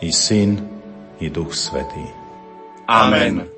i 0.00 0.12
Syn, 0.12 0.60
i 1.20 1.30
Duch 1.30 1.54
Svetý. 1.54 2.04
Amen. 2.88 3.55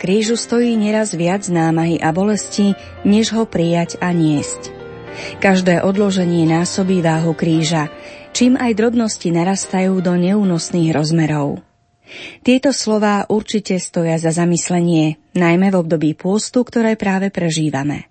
Krížu 0.00 0.40
stojí 0.40 0.80
neraz 0.80 1.12
viac 1.12 1.44
námahy 1.52 2.00
a 2.00 2.08
bolesti, 2.16 2.72
než 3.04 3.36
ho 3.36 3.44
prijať 3.44 4.00
a 4.00 4.16
niesť. 4.16 4.72
Každé 5.44 5.84
odloženie 5.84 6.48
násobí 6.48 7.04
váhu 7.04 7.36
kríža, 7.36 7.92
čím 8.32 8.56
aj 8.56 8.72
drobnosti 8.80 9.28
narastajú 9.28 10.00
do 10.00 10.16
neúnosných 10.16 10.96
rozmerov. 10.96 11.60
Tieto 12.42 12.74
slová 12.74 13.22
určite 13.30 13.78
stoja 13.78 14.18
za 14.18 14.34
zamyslenie, 14.34 15.20
najmä 15.38 15.70
v 15.70 15.78
období 15.78 16.10
pôstu, 16.18 16.66
ktoré 16.66 16.98
práve 16.98 17.30
prežívame. 17.30 18.09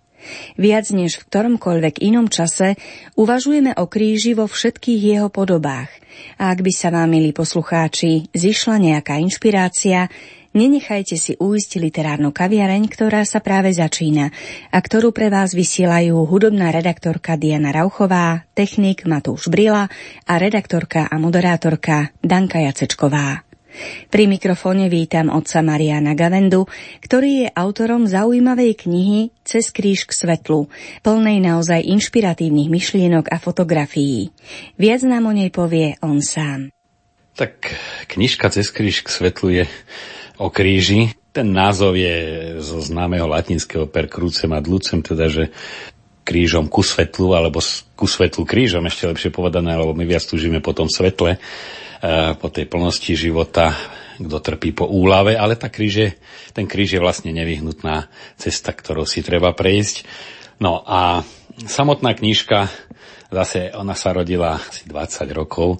Viac 0.55 0.91
než 0.95 1.19
v 1.19 1.25
ktoromkoľvek 1.29 2.01
inom 2.03 2.27
čase 2.27 2.75
uvažujeme 3.15 3.75
o 3.77 3.85
kríži 3.85 4.33
vo 4.35 4.45
všetkých 4.45 5.01
jeho 5.17 5.29
podobách. 5.31 5.89
A 6.39 6.51
ak 6.51 6.59
by 6.65 6.71
sa 6.73 6.91
vám, 6.91 7.15
milí 7.15 7.31
poslucháči, 7.31 8.27
zišla 8.35 8.79
nejaká 8.79 9.17
inšpirácia, 9.19 10.11
Nenechajte 10.49 11.13
si 11.13 11.37
uísť 11.37 11.77
literárnu 11.77 12.33
kaviareň, 12.33 12.89
ktorá 12.89 13.21
sa 13.21 13.37
práve 13.37 13.69
začína 13.69 14.33
a 14.73 14.77
ktorú 14.81 15.13
pre 15.13 15.29
vás 15.29 15.53
vysielajú 15.53 16.25
hudobná 16.25 16.73
redaktorka 16.73 17.37
Diana 17.37 17.69
Rauchová, 17.69 18.49
technik 18.57 19.05
Matúš 19.05 19.45
Brila 19.53 19.85
a 20.25 20.33
redaktorka 20.41 21.05
a 21.05 21.21
moderátorka 21.21 22.09
Danka 22.25 22.65
Jacečková. 22.65 23.48
Pri 24.09 24.25
mikrofóne 24.25 24.89
vítam 24.89 25.29
otca 25.29 25.61
Mariana 25.61 26.17
Gavendu, 26.17 26.65
ktorý 27.05 27.45
je 27.45 27.47
autorom 27.53 28.09
zaujímavej 28.09 28.73
knihy 28.85 29.19
Cez 29.45 29.69
kríž 29.69 30.09
k 30.09 30.11
svetlu, 30.13 30.69
plnej 31.05 31.41
naozaj 31.41 31.85
inšpiratívnych 31.85 32.69
myšlienok 32.69 33.29
a 33.29 33.37
fotografií. 33.37 34.33
Viac 34.77 35.01
nám 35.05 35.29
o 35.29 35.33
nej 35.33 35.53
povie 35.53 35.97
on 36.01 36.21
sám. 36.21 36.73
Tak 37.37 37.71
knižka 38.09 38.49
Cez 38.49 38.73
kríž 38.73 39.05
k 39.05 39.09
svetlu 39.09 39.47
je 39.53 39.65
o 40.41 40.49
kríži. 40.49 41.13
Ten 41.29 41.53
názov 41.53 41.93
je 41.93 42.57
zo 42.59 42.81
známeho 42.81 43.29
latinského 43.29 43.85
per 43.85 44.09
crucem 44.09 44.49
ad 44.49 44.65
lucem, 44.65 45.05
teda 45.05 45.29
že 45.29 45.53
krížom 46.25 46.69
ku 46.69 46.85
svetlu, 46.85 47.33
alebo 47.33 47.57
ku 47.97 48.05
svetlu 48.05 48.45
krížom, 48.45 48.85
ešte 48.85 49.09
lepšie 49.09 49.29
povedané, 49.33 49.73
alebo 49.73 49.97
my 49.97 50.05
viac 50.05 50.21
túžime 50.29 50.61
po 50.61 50.77
tom 50.77 50.85
svetle, 50.85 51.41
po 52.39 52.47
tej 52.47 52.65
plnosti 52.71 53.11
života, 53.11 53.75
kto 54.19 54.37
trpí 54.39 54.75
po 54.75 54.87
úlave, 54.87 55.35
ale 55.35 55.55
tá 55.55 55.71
kríž 55.71 55.93
je, 55.95 56.09
ten 56.51 56.67
kríž 56.67 56.95
je 56.95 57.03
vlastne 57.03 57.31
nevyhnutná 57.31 58.07
cesta, 58.35 58.71
ktorou 58.75 59.07
si 59.07 59.23
treba 59.23 59.51
prejsť. 59.55 60.07
No 60.59 60.83
a 60.83 61.23
samotná 61.63 62.15
knižka, 62.15 62.67
zase 63.31 63.71
ona 63.75 63.95
sa 63.95 64.11
rodila 64.11 64.59
asi 64.59 64.87
20 64.87 65.39
rokov, 65.39 65.79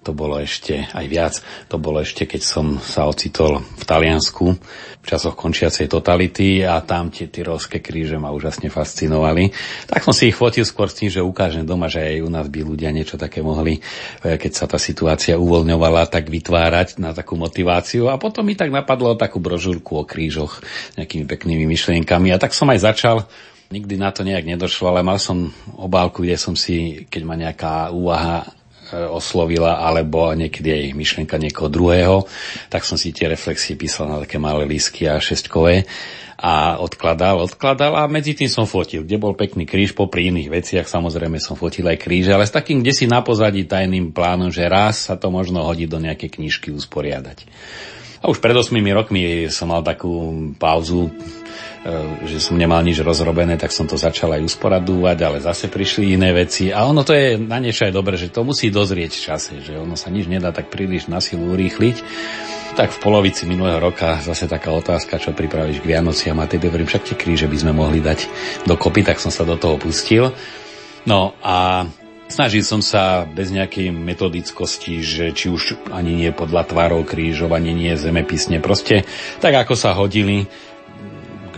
to 0.00 0.16
bolo 0.16 0.40
ešte 0.40 0.88
aj 0.96 1.06
viac, 1.06 1.34
to 1.68 1.76
bolo 1.76 2.00
ešte, 2.00 2.24
keď 2.24 2.42
som 2.42 2.80
sa 2.80 3.04
ocitol 3.04 3.60
v 3.60 3.84
Taliansku 3.84 4.46
v 5.00 5.06
časoch 5.08 5.32
končiacej 5.32 5.88
totality 5.88 6.60
a 6.60 6.80
tam 6.84 7.08
tie 7.08 7.28
tyrolské 7.28 7.80
kríže 7.80 8.20
ma 8.20 8.28
úžasne 8.36 8.68
fascinovali. 8.68 9.48
Tak 9.88 10.04
som 10.04 10.12
si 10.12 10.28
ich 10.28 10.36
fotil 10.36 10.68
skôr 10.68 10.92
s 10.92 11.00
tým, 11.00 11.08
že 11.08 11.24
ukážem 11.24 11.64
doma, 11.64 11.88
že 11.88 12.04
aj 12.04 12.16
u 12.20 12.28
nás 12.28 12.46
by 12.52 12.60
ľudia 12.60 12.92
niečo 12.92 13.16
také 13.16 13.40
mohli, 13.40 13.80
e, 14.20 14.36
keď 14.36 14.52
sa 14.52 14.68
tá 14.68 14.76
situácia 14.76 15.40
uvoľňovala, 15.40 16.04
tak 16.12 16.28
vytvárať 16.28 17.00
na 17.00 17.16
takú 17.16 17.40
motiváciu. 17.40 18.12
A 18.12 18.20
potom 18.20 18.44
mi 18.44 18.52
tak 18.52 18.68
napadlo 18.68 19.16
takú 19.16 19.40
brožúrku 19.40 20.04
o 20.04 20.04
krížoch 20.04 20.60
nejakými 21.00 21.24
peknými 21.24 21.64
myšlienkami. 21.64 22.36
A 22.36 22.40
tak 22.40 22.52
som 22.52 22.68
aj 22.68 22.84
začal 22.84 23.24
Nikdy 23.70 24.02
na 24.02 24.10
to 24.10 24.26
nejak 24.26 24.50
nedošlo, 24.50 24.90
ale 24.90 25.06
mal 25.06 25.22
som 25.22 25.46
obálku, 25.78 26.26
kde 26.26 26.34
som 26.34 26.58
si, 26.58 27.06
keď 27.06 27.22
ma 27.22 27.38
nejaká 27.38 27.94
úvaha 27.94 28.42
oslovila, 28.92 29.82
alebo 29.82 30.30
niekedy 30.34 30.70
aj 30.70 30.98
myšlienka 30.98 31.36
niekoho 31.38 31.70
druhého, 31.70 32.26
tak 32.68 32.82
som 32.82 32.98
si 32.98 33.14
tie 33.14 33.30
reflexie 33.30 33.78
písal 33.78 34.10
na 34.10 34.22
také 34.22 34.42
malé 34.42 34.66
lísky 34.66 35.06
a 35.06 35.22
šestkové 35.22 35.86
a 36.40 36.80
odkladal, 36.80 37.44
odkladal 37.44 37.92
a 38.00 38.08
medzi 38.08 38.32
tým 38.32 38.48
som 38.48 38.64
fotil, 38.64 39.04
kde 39.04 39.20
bol 39.20 39.36
pekný 39.36 39.68
kríž, 39.68 39.92
popri 39.92 40.32
iných 40.32 40.48
veciach 40.48 40.86
samozrejme 40.88 41.36
som 41.36 41.52
fotil 41.52 41.84
aj 41.84 42.00
kríž, 42.00 42.32
ale 42.32 42.48
s 42.48 42.56
takým, 42.56 42.80
kde 42.80 42.96
si 42.96 43.04
na 43.04 43.20
pozadí 43.20 43.68
tajným 43.68 44.16
plánom, 44.16 44.48
že 44.48 44.64
raz 44.64 45.06
sa 45.08 45.20
to 45.20 45.28
možno 45.28 45.60
hodí 45.60 45.84
do 45.84 46.00
nejakej 46.00 46.40
knižky 46.40 46.72
usporiadať. 46.72 47.44
A 48.20 48.28
už 48.28 48.40
pred 48.40 48.56
8 48.56 48.72
rokmi 48.72 49.48
som 49.48 49.72
mal 49.72 49.80
takú 49.84 50.52
pauzu 50.56 51.08
E, 51.08 51.39
že 52.28 52.38
som 52.40 52.60
nemal 52.60 52.84
nič 52.84 53.00
rozrobené, 53.00 53.56
tak 53.56 53.72
som 53.72 53.88
to 53.88 53.96
začal 53.96 54.36
aj 54.36 54.44
usporadúvať, 54.44 55.18
ale 55.24 55.38
zase 55.40 55.72
prišli 55.72 56.14
iné 56.16 56.36
veci. 56.36 56.68
A 56.68 56.84
ono 56.84 57.00
to 57.00 57.16
je 57.16 57.40
na 57.40 57.56
niečo 57.56 57.88
aj 57.88 57.92
dobre, 57.94 58.20
že 58.20 58.28
to 58.28 58.44
musí 58.44 58.68
dozrieť 58.68 59.12
v 59.16 59.24
čase, 59.32 59.52
že 59.64 59.80
ono 59.80 59.96
sa 59.96 60.12
nič 60.12 60.28
nedá 60.28 60.52
tak 60.52 60.68
príliš 60.68 61.08
na 61.08 61.24
silu 61.24 61.52
urýchliť. 61.56 61.96
Tak 62.76 62.94
v 62.94 63.02
polovici 63.02 63.48
minulého 63.50 63.82
roka 63.82 64.22
zase 64.22 64.46
taká 64.46 64.70
otázka, 64.70 65.18
čo 65.18 65.34
pripravíš 65.34 65.82
k 65.82 65.88
Vianociam 65.90 66.38
a 66.38 66.46
tedy 66.46 66.70
hovorím, 66.70 66.86
však 66.86 67.12
tie 67.12 67.16
kríže 67.18 67.50
by 67.50 67.56
sme 67.58 67.72
mohli 67.74 67.98
dať 67.98 68.30
dokopy, 68.68 69.02
tak 69.02 69.18
som 69.18 69.34
sa 69.34 69.42
do 69.42 69.58
toho 69.58 69.74
pustil. 69.80 70.30
No 71.08 71.34
a 71.40 71.88
Snažil 72.30 72.62
som 72.62 72.78
sa 72.78 73.26
bez 73.26 73.50
nejakej 73.50 73.90
metodickosti, 73.90 75.02
že 75.02 75.34
či 75.34 75.50
už 75.50 75.90
ani 75.90 76.14
nie 76.14 76.30
podľa 76.30 76.70
tvárov 76.70 77.02
krížov, 77.02 77.50
ani 77.50 77.74
nie 77.74 77.98
zemepisne, 77.98 78.62
proste 78.62 79.02
tak 79.42 79.58
ako 79.58 79.74
sa 79.74 79.98
hodili, 79.98 80.46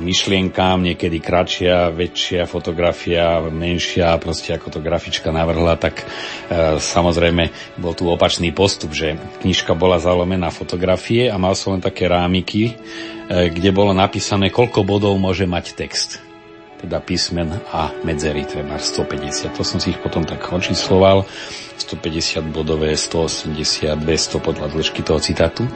myšlienkám, 0.03 0.83
niekedy 0.83 1.23
kratšia, 1.23 1.95
väčšia 1.95 2.51
fotografia, 2.51 3.39
menšia, 3.47 4.19
proste 4.19 4.53
ako 4.59 4.69
to 4.75 4.81
grafička 4.83 5.31
navrhla, 5.31 5.79
tak 5.79 6.03
e, 6.03 6.05
samozrejme 6.83 7.49
bol 7.79 7.95
tu 7.95 8.11
opačný 8.11 8.51
postup, 8.51 8.91
že 8.91 9.15
knižka 9.41 9.79
bola 9.79 10.03
zalomená 10.03 10.51
fotografie 10.51 11.31
a 11.31 11.39
mal 11.39 11.55
som 11.55 11.79
len 11.79 11.83
také 11.83 12.11
rámiky, 12.11 12.75
e, 13.31 13.53
kde 13.55 13.71
bolo 13.71 13.95
napísané, 13.95 14.51
koľko 14.51 14.83
bodov 14.83 15.15
môže 15.17 15.47
mať 15.47 15.79
text 15.79 16.32
teda 16.83 16.99
písmen 16.99 17.49
a 17.71 17.95
medzery, 18.03 18.43
treba 18.43 18.75
150. 18.75 19.55
To 19.55 19.63
som 19.63 19.79
si 19.79 19.95
ich 19.95 20.01
potom 20.03 20.27
tak 20.27 20.43
očísloval. 20.51 21.23
150 21.79 22.55
bodové, 22.55 22.95
180, 22.95 23.99
200 23.99 24.39
podľa 24.39 24.67
dĺžky 24.71 25.03
toho 25.03 25.19
citátu. 25.19 25.67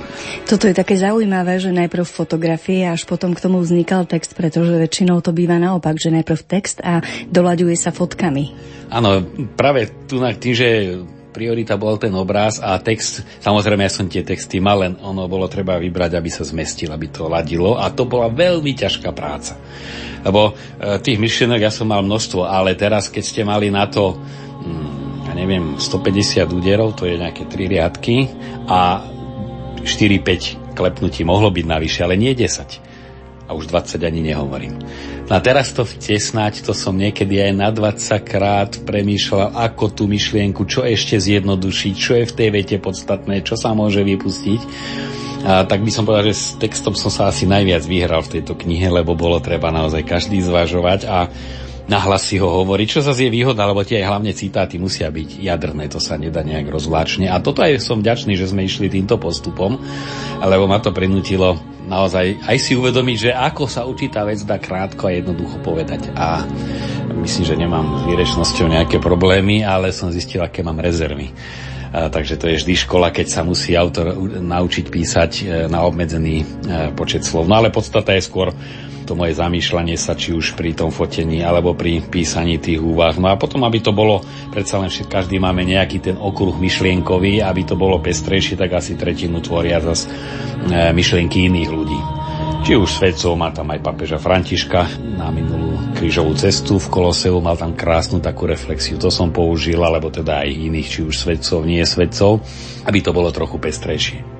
Toto 0.47 0.71
je 0.71 0.75
také 0.75 0.95
zaujímavé, 0.99 1.59
že 1.59 1.75
najprv 1.75 2.07
fotografie 2.07 2.87
až 2.87 3.07
potom 3.07 3.35
k 3.35 3.43
tomu 3.43 3.59
vznikal 3.59 4.07
text, 4.07 4.35
pretože 4.39 4.77
väčšinou 4.77 5.19
to 5.23 5.35
býva 5.35 5.59
naopak, 5.59 5.99
že 5.99 6.15
najprv 6.15 6.41
text 6.47 6.79
a 6.83 7.03
doľaďuje 7.31 7.77
sa 7.79 7.91
fotkami. 7.91 8.45
Áno, 8.87 9.23
práve 9.59 9.91
tu 10.07 10.23
na 10.23 10.31
tým, 10.31 10.55
že 10.55 10.69
priorita 11.37 11.77
bol 11.77 12.01
ten 12.01 12.17
obraz 12.17 12.57
a 12.65 12.81
text, 12.81 13.21
samozrejme 13.45 13.85
ja 13.85 13.93
som 13.93 14.09
tie 14.09 14.25
texty 14.25 14.57
mal, 14.57 14.81
len 14.81 14.97
ono 15.05 15.29
bolo 15.29 15.45
treba 15.53 15.77
vybrať, 15.77 16.17
aby 16.17 16.33
sa 16.33 16.49
zmestil, 16.49 16.89
aby 16.89 17.13
to 17.13 17.29
ladilo 17.29 17.77
a 17.77 17.93
to 17.93 18.09
bola 18.09 18.33
veľmi 18.33 18.73
ťažká 18.73 19.13
práca. 19.13 19.61
Lebo 20.25 20.57
e, 20.57 20.97
tých 21.05 21.21
myšlienok 21.21 21.61
ja 21.61 21.69
som 21.69 21.93
mal 21.93 22.01
množstvo, 22.01 22.49
ale 22.49 22.73
teraz, 22.73 23.13
keď 23.13 23.25
ste 23.29 23.43
mali 23.45 23.69
na 23.69 23.85
to, 23.85 24.17
hm, 24.17 25.29
ja 25.29 25.33
neviem, 25.37 25.77
150 25.77 26.49
úderov, 26.57 26.97
to 26.97 27.05
je 27.05 27.21
nejaké 27.21 27.45
3 27.45 27.69
riadky 27.69 28.33
a 28.65 29.05
4-5 29.85 30.73
klepnutí 30.73 31.21
mohlo 31.29 31.53
byť 31.53 31.67
navyše, 31.69 32.01
ale 32.01 32.17
nie 32.17 32.33
10 32.33 32.96
a 33.47 33.55
už 33.55 33.71
20 33.71 34.03
ani 34.03 34.21
nehovorím. 34.35 34.83
No 35.27 35.33
a 35.35 35.41
teraz 35.43 35.71
to 35.75 35.87
vtesnať, 35.87 36.67
to 36.67 36.75
som 36.75 36.99
niekedy 36.99 37.39
aj 37.43 37.53
na 37.55 37.71
20 37.71 37.99
krát 38.27 38.71
premýšľal, 38.83 39.55
ako 39.55 39.85
tú 39.95 40.05
myšlienku, 40.11 40.67
čo 40.67 40.83
ešte 40.83 41.19
zjednodušiť, 41.19 41.95
čo 41.95 42.13
je 42.19 42.25
v 42.27 42.37
tej 42.37 42.49
vete 42.51 42.77
podstatné, 42.79 43.43
čo 43.47 43.55
sa 43.59 43.75
môže 43.75 44.03
vypustiť. 44.03 44.61
A 45.47 45.63
tak 45.63 45.87
by 45.87 45.91
som 45.95 46.03
povedal, 46.03 46.31
že 46.31 46.35
s 46.35 46.47
textom 46.59 46.99
som 46.99 47.11
sa 47.11 47.31
asi 47.31 47.47
najviac 47.47 47.87
vyhral 47.87 48.23
v 48.27 48.39
tejto 48.39 48.59
knihe, 48.59 48.91
lebo 48.91 49.15
bolo 49.15 49.39
treba 49.39 49.71
naozaj 49.71 50.03
každý 50.03 50.43
zvažovať 50.43 51.07
a 51.07 51.31
nahlas 51.87 52.27
si 52.27 52.43
ho 52.43 52.51
hovoriť, 52.51 52.87
čo 52.99 53.01
zase 53.03 53.31
je 53.31 53.35
výhoda, 53.35 53.63
lebo 53.63 53.87
tie 53.87 54.03
aj 54.03 54.11
hlavne 54.11 54.35
citáty 54.35 54.75
musia 54.79 55.07
byť 55.07 55.39
jadrné, 55.39 55.87
to 55.87 56.03
sa 56.03 56.19
nedá 56.19 56.43
nejak 56.43 56.67
rozvláčne. 56.67 57.31
A 57.31 57.39
toto 57.39 57.63
aj 57.63 57.79
som 57.79 58.03
vďačný, 58.03 58.35
že 58.35 58.51
sme 58.51 58.67
išli 58.67 58.91
týmto 58.91 59.23
postupom, 59.23 59.79
lebo 60.43 60.67
ma 60.67 60.83
to 60.83 60.91
prinútilo 60.91 61.76
naozaj 61.87 62.43
aj 62.45 62.57
si 62.59 62.75
uvedomiť, 62.75 63.17
že 63.17 63.31
ako 63.33 63.65
sa 63.71 63.87
určitá 63.87 64.27
vec 64.27 64.43
dá 64.43 64.59
krátko 64.59 65.07
a 65.09 65.15
jednoducho 65.15 65.63
povedať. 65.63 66.11
A 66.19 66.43
myslím, 67.23 67.45
že 67.47 67.57
nemám 67.57 67.87
s 67.99 68.03
výrečnosťou 68.11 68.67
nejaké 68.69 68.99
problémy, 68.99 69.63
ale 69.63 69.95
som 69.95 70.11
zistil, 70.11 70.43
aké 70.43 70.61
mám 70.67 70.83
rezervy. 70.83 71.31
A, 71.95 72.11
takže 72.11 72.37
to 72.37 72.51
je 72.51 72.61
vždy 72.61 72.75
škola, 72.77 73.15
keď 73.15 73.27
sa 73.31 73.41
musí 73.47 73.73
autor 73.79 74.13
naučiť 74.43 74.85
písať 74.91 75.33
e, 75.41 75.43
na 75.71 75.87
obmedzený 75.87 76.43
e, 76.43 76.47
počet 76.93 77.23
slov. 77.25 77.47
No 77.47 77.57
ale 77.57 77.73
podstata 77.73 78.13
je 78.13 78.27
skôr 78.27 78.53
to 79.07 79.15
moje 79.15 79.39
zamýšľanie 79.39 79.95
sa, 79.95 80.19
či 80.19 80.35
už 80.35 80.59
pri 80.59 80.75
tom 80.75 80.91
fotení 80.91 81.39
alebo 81.47 81.79
pri 81.79 82.03
písaní 82.03 82.59
tých 82.59 82.83
úvah. 82.83 83.15
No 83.15 83.31
a 83.31 83.39
potom, 83.39 83.63
aby 83.63 83.79
to 83.79 83.95
bolo, 83.95 84.27
predsa 84.51 84.83
len 84.83 84.91
všetko, 84.91 85.15
každý 85.15 85.39
máme 85.39 85.63
nejaký 85.63 86.03
ten 86.03 86.17
okruh 86.19 86.59
myšlienkový, 86.59 87.41
aby 87.41 87.63
to 87.63 87.79
bolo 87.79 88.03
pestrejšie, 88.03 88.59
tak 88.59 88.75
asi 88.75 88.99
tretinu 88.99 89.39
tvoria 89.39 89.79
zase 89.79 90.11
myšlienky 90.91 91.47
iných 91.47 91.71
ľudí. 91.71 92.01
Či 92.67 92.75
už 92.75 92.99
svedcov, 92.99 93.39
má 93.39 93.55
tam 93.55 93.71
aj 93.71 93.79
papeža 93.79 94.19
Františka 94.19 94.99
na 95.15 95.31
minulú 95.31 95.79
krížovú 95.95 96.35
cestu 96.35 96.83
v 96.83 96.91
Koloseu, 96.91 97.39
mal 97.39 97.55
tam 97.55 97.79
krásnu 97.79 98.19
takú 98.19 98.51
reflexiu, 98.51 98.99
to 98.99 99.07
som 99.07 99.31
použil, 99.31 99.79
alebo 99.87 100.11
teda 100.11 100.43
aj 100.43 100.51
iných, 100.51 100.89
či 100.91 101.01
už 101.07 101.15
svedcov, 101.15 101.63
nie 101.63 101.81
svedcov, 101.87 102.43
aby 102.83 102.99
to 102.99 103.15
bolo 103.15 103.31
trochu 103.31 103.63
pestrejšie. 103.63 104.36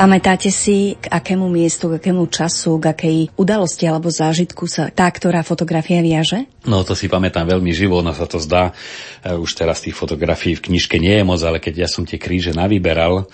Pamätáte 0.00 0.48
si, 0.48 0.96
k 0.96 1.12
akému 1.12 1.44
miestu, 1.52 1.92
k 1.92 2.00
akému 2.00 2.24
času, 2.32 2.80
k 2.80 2.96
akej 2.96 3.18
udalosti 3.36 3.84
alebo 3.84 4.08
zážitku 4.08 4.64
sa 4.64 4.88
tá, 4.88 5.04
ktorá 5.04 5.44
fotografia 5.44 6.00
viaže? 6.00 6.48
No 6.64 6.80
to 6.88 6.96
si 6.96 7.04
pamätám 7.04 7.44
veľmi 7.44 7.68
živo, 7.68 8.00
no 8.00 8.16
sa 8.16 8.24
to 8.24 8.40
zdá. 8.40 8.72
E, 9.20 9.36
už 9.36 9.52
teraz 9.60 9.84
tých 9.84 9.92
fotografií 9.92 10.56
v 10.56 10.72
knižke 10.72 10.96
nie 10.96 11.20
je 11.20 11.24
moc, 11.28 11.36
ale 11.44 11.60
keď 11.60 11.84
ja 11.84 11.88
som 11.92 12.08
tie 12.08 12.16
kríže 12.16 12.56
navyberal, 12.56 13.28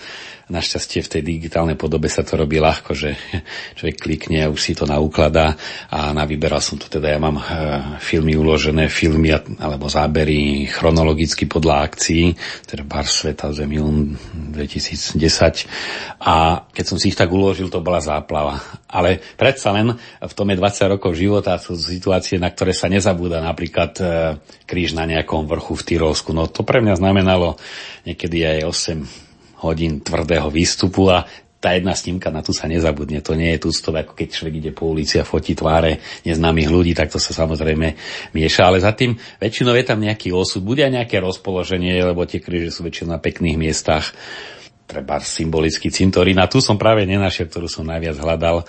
Našťastie 0.47 1.03
v 1.03 1.11
tej 1.11 1.21
digitálnej 1.27 1.75
podobe 1.75 2.07
sa 2.07 2.23
to 2.23 2.39
robí 2.39 2.55
ľahko, 2.55 2.95
že 2.95 3.19
človek 3.75 3.99
klikne 3.99 4.47
a 4.47 4.51
už 4.51 4.55
si 4.63 4.71
to 4.71 4.87
naukladá 4.87 5.59
a 5.91 6.15
navyberal 6.15 6.63
som 6.63 6.79
to 6.79 6.87
teda, 6.87 7.11
ja 7.11 7.19
mám 7.19 7.35
e, 7.35 7.43
filmy 7.99 8.31
uložené, 8.39 8.87
filmy 8.87 9.35
alebo 9.35 9.91
zábery 9.91 10.63
chronologicky 10.71 11.51
podľa 11.51 11.91
akcií, 11.91 12.31
teda 12.63 12.87
Bar 12.87 13.03
Sveta 13.03 13.51
Zemium 13.51 14.15
2010 14.55 15.19
a 16.23 16.63
keď 16.71 16.85
som 16.87 16.95
si 16.95 17.11
ich 17.11 17.19
tak 17.19 17.27
uložil, 17.27 17.67
to 17.67 17.83
bola 17.83 17.99
záplava. 17.99 18.63
Ale 18.87 19.19
predsa 19.35 19.75
len 19.75 19.99
v 19.99 20.31
tom 20.31 20.47
je 20.47 20.55
20 20.63 20.95
rokov 20.95 21.11
života, 21.19 21.59
sú 21.59 21.75
situácie, 21.75 22.39
na 22.39 22.47
ktoré 22.47 22.71
sa 22.71 22.87
nezabúda, 22.87 23.43
napríklad 23.43 23.91
e, 23.99 24.03
kríž 24.63 24.95
na 24.95 25.03
nejakom 25.03 25.43
vrchu 25.43 25.75
v 25.75 25.85
Tyrolsku. 25.91 26.31
No 26.31 26.47
to 26.47 26.63
pre 26.63 26.79
mňa 26.79 27.03
znamenalo 27.03 27.59
niekedy 28.07 28.47
aj 28.47 28.59
8 29.03 29.26
hodín 29.63 30.01
tvrdého 30.03 30.49
výstupu 30.53 31.09
a 31.09 31.25
tá 31.57 31.73
jedna 31.73 31.97
snímka 31.97 32.29
na 32.29 32.45
tu 32.45 32.53
sa 32.53 32.69
nezabudne. 32.69 33.17
To 33.25 33.33
nie 33.33 33.57
je 33.57 33.65
tu 33.65 33.69
to, 33.73 33.89
ako 33.89 34.13
keď 34.13 34.27
človek 34.29 34.55
ide 34.61 34.71
po 34.77 34.93
ulici 34.93 35.17
a 35.17 35.25
fotí 35.25 35.57
tváre 35.57 35.97
neznámych 36.21 36.69
ľudí, 36.69 36.93
tak 36.93 37.09
to 37.09 37.17
sa 37.17 37.33
samozrejme 37.33 37.97
mieša. 38.37 38.69
Ale 38.69 38.77
za 38.77 38.93
tým 38.93 39.17
väčšinou 39.41 39.73
je 39.73 39.85
tam 39.85 39.97
nejaký 39.97 40.29
osud, 40.29 40.61
bude 40.61 40.85
aj 40.85 41.01
nejaké 41.01 41.17
rozpoloženie, 41.17 41.97
lebo 42.05 42.29
tie 42.29 42.37
kríže 42.37 42.69
sú 42.69 42.85
väčšinou 42.85 43.17
na 43.17 43.21
pekných 43.21 43.57
miestach 43.57 44.13
treba 44.87 45.19
symbolický 45.19 45.91
cintorín. 45.91 46.39
A 46.39 46.47
tu 46.47 46.63
som 46.63 46.79
práve 46.79 47.03
nenašiel, 47.03 47.51
ktorú 47.51 47.67
som 47.67 47.83
najviac 47.83 48.15
hľadal. 48.23 48.63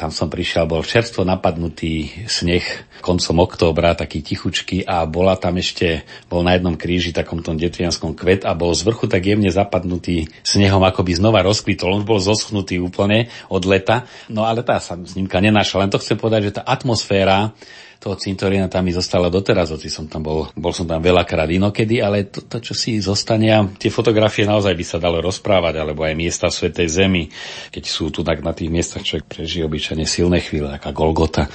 Tam 0.00 0.08
som 0.08 0.32
prišiel, 0.32 0.64
bol 0.64 0.80
čerstvo 0.80 1.20
napadnutý 1.20 2.08
sneh 2.24 2.64
koncom 3.04 3.44
októbra, 3.44 3.92
taký 3.92 4.24
tichučky 4.24 4.80
a 4.88 5.04
bola 5.04 5.36
tam 5.36 5.60
ešte, 5.60 6.08
bol 6.32 6.40
na 6.40 6.56
jednom 6.56 6.80
kríži, 6.80 7.12
takom 7.12 7.44
tom 7.44 7.60
detrianskom 7.60 8.16
kvet 8.16 8.48
a 8.48 8.56
bol 8.56 8.72
z 8.72 8.88
vrchu 8.88 9.04
tak 9.04 9.20
jemne 9.20 9.52
zapadnutý 9.52 10.32
snehom, 10.40 10.80
ako 10.80 11.04
by 11.04 11.12
znova 11.12 11.44
rozkvitol. 11.44 11.92
On 11.92 12.08
bol 12.08 12.16
zoschnutý 12.24 12.80
úplne 12.80 13.28
od 13.52 13.60
leta. 13.68 14.08
No 14.32 14.48
ale 14.48 14.64
tá 14.64 14.80
sa 14.80 14.96
snímka 14.96 15.44
nenašla. 15.44 15.84
Len 15.84 15.92
to 15.92 16.00
chcem 16.00 16.16
povedať, 16.16 16.40
že 16.48 16.56
tá 16.56 16.62
atmosféra 16.64 17.52
toho 18.00 18.16
cintorína 18.16 18.72
tam 18.72 18.88
mi 18.88 18.96
zostala 18.96 19.28
doteraz, 19.28 19.76
hoci 19.76 19.92
som 19.92 20.08
tam 20.08 20.24
bol, 20.24 20.48
bol 20.56 20.72
som 20.72 20.88
tam 20.88 21.04
veľakrát 21.04 21.52
inokedy, 21.52 22.00
ale 22.00 22.32
to, 22.32 22.40
to, 22.48 22.56
čo 22.64 22.72
si 22.72 22.96
zostane, 22.96 23.76
tie 23.76 23.92
fotografie 23.92 24.48
naozaj 24.48 24.72
by 24.72 24.84
sa 24.88 24.96
dalo 24.96 25.20
rozprávať, 25.20 25.84
alebo 25.84 26.08
aj 26.08 26.16
miesta 26.16 26.48
Svetej 26.48 26.88
Zemi, 26.88 27.28
keď 27.68 27.84
sú 27.84 28.08
tu 28.08 28.24
tak 28.24 28.40
na 28.40 28.56
tých 28.56 28.72
miestach, 28.72 29.04
človek 29.04 29.28
obyčajne 29.58 30.06
silné 30.06 30.38
chvíle, 30.38 30.70
taká 30.70 30.94
Golgota, 30.94 31.50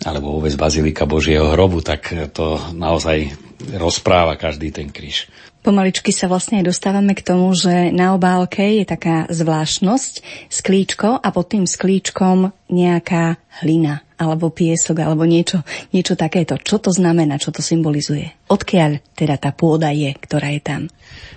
alebo 0.00 0.40
vôbec 0.40 0.56
Bazilika 0.56 1.04
Božieho 1.04 1.52
hrobu, 1.52 1.84
tak 1.84 2.32
to 2.32 2.56
naozaj 2.72 3.28
rozpráva 3.76 4.40
každý 4.40 4.72
ten 4.72 4.88
kríž. 4.88 5.28
Pomaličky 5.60 6.08
sa 6.08 6.24
vlastne 6.24 6.64
dostávame 6.64 7.12
k 7.12 7.20
tomu, 7.20 7.52
že 7.52 7.92
na 7.92 8.16
obálke 8.16 8.80
je 8.80 8.88
taká 8.88 9.28
zvláštnosť, 9.28 10.24
sklíčko 10.48 11.20
a 11.20 11.28
pod 11.28 11.52
tým 11.52 11.68
sklíčkom 11.68 12.48
nejaká 12.72 13.36
hlina 13.60 14.00
alebo 14.16 14.48
piesok 14.48 15.04
alebo 15.04 15.28
niečo, 15.28 15.60
niečo 15.92 16.16
takéto. 16.16 16.56
Čo 16.56 16.80
to 16.80 16.90
znamená, 16.92 17.36
čo 17.36 17.52
to 17.52 17.60
symbolizuje? 17.60 18.32
Odkiaľ 18.48 19.04
teda 19.12 19.36
tá 19.36 19.52
pôda 19.52 19.92
je, 19.92 20.12
ktorá 20.16 20.48
je 20.52 20.60
tam? 20.64 20.82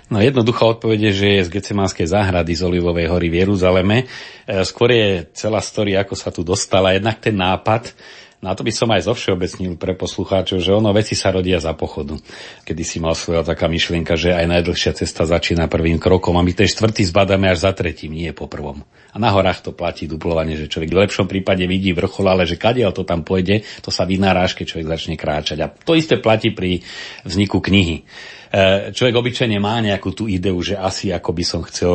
No 0.08 0.20
jednoduchá 0.20 0.72
odpovede, 0.72 1.12
že 1.12 1.40
je 1.40 1.46
z 1.48 1.52
Getsemanskej 1.60 2.08
záhrady 2.08 2.52
z 2.56 2.64
Olivovej 2.64 3.08
hory 3.08 3.28
v 3.28 3.44
Jeruzaleme. 3.44 4.04
E, 4.04 4.64
skôr 4.64 4.92
je 4.92 5.28
celá 5.36 5.64
story, 5.64 5.96
ako 5.96 6.16
sa 6.16 6.28
tu 6.28 6.44
dostala. 6.44 6.96
Jednak 6.96 7.20
ten 7.24 7.36
nápad, 7.36 7.92
No 8.44 8.52
a 8.52 8.58
to 8.60 8.60
by 8.60 8.76
som 8.76 8.92
aj 8.92 9.08
zovšeobecnil 9.08 9.80
pre 9.80 9.96
poslucháčov, 9.96 10.60
že 10.60 10.76
ono 10.76 10.92
veci 10.92 11.16
sa 11.16 11.32
rodia 11.32 11.56
za 11.64 11.72
pochodu. 11.72 12.20
Kedy 12.68 12.82
si 12.84 13.00
mal 13.00 13.16
svoja 13.16 13.40
taká 13.40 13.72
myšlienka, 13.72 14.20
že 14.20 14.36
aj 14.36 14.44
najdlhšia 14.52 14.92
cesta 15.00 15.24
začína 15.24 15.64
prvým 15.64 15.96
krokom 15.96 16.36
a 16.36 16.44
my 16.44 16.52
ten 16.52 16.68
štvrtý 16.68 17.08
zbadáme 17.08 17.48
až 17.48 17.64
za 17.64 17.72
tretím, 17.72 18.12
nie 18.12 18.36
po 18.36 18.44
prvom. 18.44 18.84
A 18.84 19.16
na 19.16 19.32
horách 19.32 19.64
to 19.64 19.72
platí 19.72 20.04
duplovanie, 20.04 20.60
že 20.60 20.68
človek 20.68 20.92
v 20.92 21.00
lepšom 21.08 21.24
prípade 21.24 21.64
vidí 21.64 21.96
vrchol, 21.96 22.36
ale 22.36 22.44
že 22.44 22.60
kadiaľ 22.60 22.92
to 22.92 23.08
tam 23.08 23.24
pôjde, 23.24 23.64
to 23.80 23.88
sa 23.88 24.04
vynára, 24.04 24.44
keď 24.44 24.76
človek 24.76 24.92
začne 24.92 25.16
kráčať. 25.16 25.58
A 25.64 25.72
to 25.72 25.96
isté 25.96 26.20
platí 26.20 26.52
pri 26.52 26.84
vzniku 27.24 27.64
knihy. 27.64 28.04
Človek 28.94 29.14
obyčajne 29.18 29.58
má 29.58 29.82
nejakú 29.82 30.14
tú 30.14 30.30
ideu, 30.30 30.54
že 30.62 30.78
asi 30.78 31.10
ako 31.10 31.30
by 31.34 31.44
som 31.44 31.60
chcel 31.66 31.92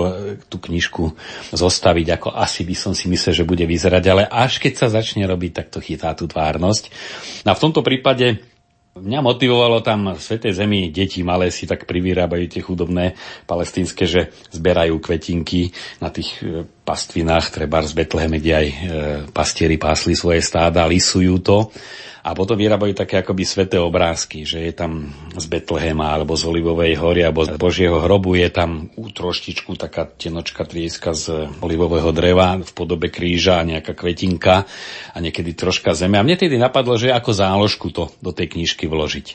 tú 0.52 0.60
knižku 0.60 1.16
zostaviť, 1.56 2.08
ako 2.20 2.30
asi 2.36 2.68
by 2.68 2.76
som 2.76 2.92
si 2.92 3.08
myslel, 3.08 3.32
že 3.32 3.48
bude 3.48 3.64
vyzerať, 3.64 4.04
ale 4.12 4.24
až 4.28 4.60
keď 4.60 4.74
sa 4.76 4.88
začne 4.92 5.24
robiť, 5.24 5.52
tak 5.56 5.68
to 5.72 5.80
chytá 5.80 6.12
tú 6.14 6.28
tvárnosť. 6.28 6.92
No 7.48 7.52
a 7.52 7.58
v 7.58 7.64
tomto 7.64 7.80
prípade 7.80 8.44
Mňa 9.00 9.22
motivovalo 9.24 9.80
tam 9.80 10.12
v 10.12 10.20
Svetej 10.20 10.60
Zemi, 10.60 10.92
deti 10.92 11.24
malé 11.24 11.54
si 11.54 11.64
tak 11.64 11.88
privyrábajú 11.88 12.46
tie 12.52 12.60
chudobné 12.60 13.16
palestínske, 13.48 14.04
že 14.04 14.36
zberajú 14.52 15.00
kvetinky 15.00 15.72
na 16.04 16.12
tých 16.12 16.42
e, 16.44 16.68
pastvinách, 16.90 17.54
treba 17.54 17.86
z 17.86 17.94
Betleheme, 17.94 18.42
kde 18.42 18.54
aj 18.58 18.68
e, 18.68 18.76
pastieri 19.30 19.78
pásli 19.78 20.18
svoje 20.18 20.42
stáda, 20.42 20.90
lisujú 20.90 21.38
to 21.46 21.70
a 22.20 22.36
potom 22.36 22.60
vyrábajú 22.60 22.92
také 22.98 23.22
akoby 23.22 23.48
sveté 23.48 23.78
obrázky, 23.80 24.44
že 24.44 24.60
je 24.66 24.74
tam 24.76 25.14
z 25.38 25.46
Betlehema 25.46 26.12
alebo 26.12 26.36
z 26.36 26.50
Olivovej 26.50 27.00
hory 27.00 27.22
alebo 27.24 27.48
z 27.48 27.56
Božieho 27.56 28.02
hrobu 28.04 28.36
je 28.36 28.50
tam 28.52 28.92
troštičku 28.98 29.80
taká 29.80 30.04
tenočka 30.10 30.68
trieska 30.68 31.16
z 31.16 31.48
olivového 31.64 32.12
dreva 32.12 32.60
v 32.60 32.72
podobe 32.76 33.08
kríža 33.08 33.64
a 33.64 33.68
nejaká 33.68 33.96
kvetinka 33.96 34.68
a 35.14 35.18
niekedy 35.22 35.56
troška 35.56 35.96
zeme. 35.96 36.20
A 36.20 36.26
mne 36.26 36.36
tedy 36.36 36.60
napadlo, 36.60 37.00
že 37.00 37.16
ako 37.16 37.32
záložku 37.32 37.88
to 37.96 38.12
do 38.20 38.36
tej 38.36 38.52
knižky 38.52 38.90
vložiť. 38.90 39.28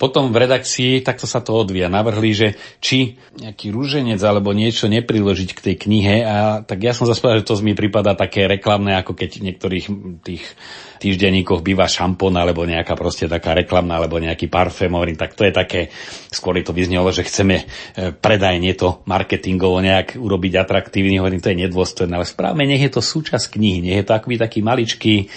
Potom 0.00 0.32
v 0.32 0.48
redakcii 0.48 1.04
takto 1.04 1.28
sa 1.28 1.44
to 1.44 1.52
odvia. 1.52 1.92
Navrhli, 1.92 2.32
že 2.32 2.48
či 2.80 3.20
nejaký 3.36 3.68
rúženec 3.68 4.16
alebo 4.24 4.56
niečo 4.56 4.88
nepriložiť 4.88 5.50
k 5.52 5.60
tej 5.60 5.74
knihe 5.76 6.24
a 6.24 6.64
tak 6.64 6.80
ja 6.80 6.96
som 6.96 7.04
zaspal, 7.04 7.36
že 7.36 7.44
to 7.44 7.60
mi 7.60 7.76
prípada 7.76 8.16
také 8.16 8.48
reklamné, 8.48 8.96
ako 8.96 9.12
keď 9.12 9.44
niektorých 9.44 9.86
tých 10.24 10.44
týždenníkoch 11.04 11.60
býva 11.60 11.84
šampón 11.84 12.32
alebo 12.40 12.64
nejaká 12.64 12.96
proste 12.96 13.28
taká 13.28 13.52
reklamná 13.52 14.00
alebo 14.00 14.16
nejaký 14.16 14.48
parfém, 14.48 14.88
hovorím, 14.88 15.20
tak 15.20 15.36
to 15.36 15.44
je 15.44 15.52
také, 15.52 15.92
skôr 16.32 16.56
to 16.64 16.72
vyznelo, 16.72 17.12
že 17.12 17.24
chceme 17.28 17.56
e, 17.60 17.64
predajne 18.16 18.72
to 18.76 19.04
marketingovo 19.04 19.80
nejak 19.84 20.16
urobiť 20.16 20.52
atraktívny, 20.60 21.20
hovorím, 21.20 21.44
to 21.44 21.52
je 21.52 21.60
nedôstojné, 21.68 22.12
ale 22.16 22.28
správne, 22.28 22.64
nech 22.68 22.84
je 22.84 22.92
to 22.92 23.00
súčasť 23.00 23.56
knihy, 23.56 23.84
nech 23.84 23.96
je 24.00 24.06
to 24.08 24.16
akoby 24.16 24.36
taký 24.36 24.60
maličký 24.60 25.28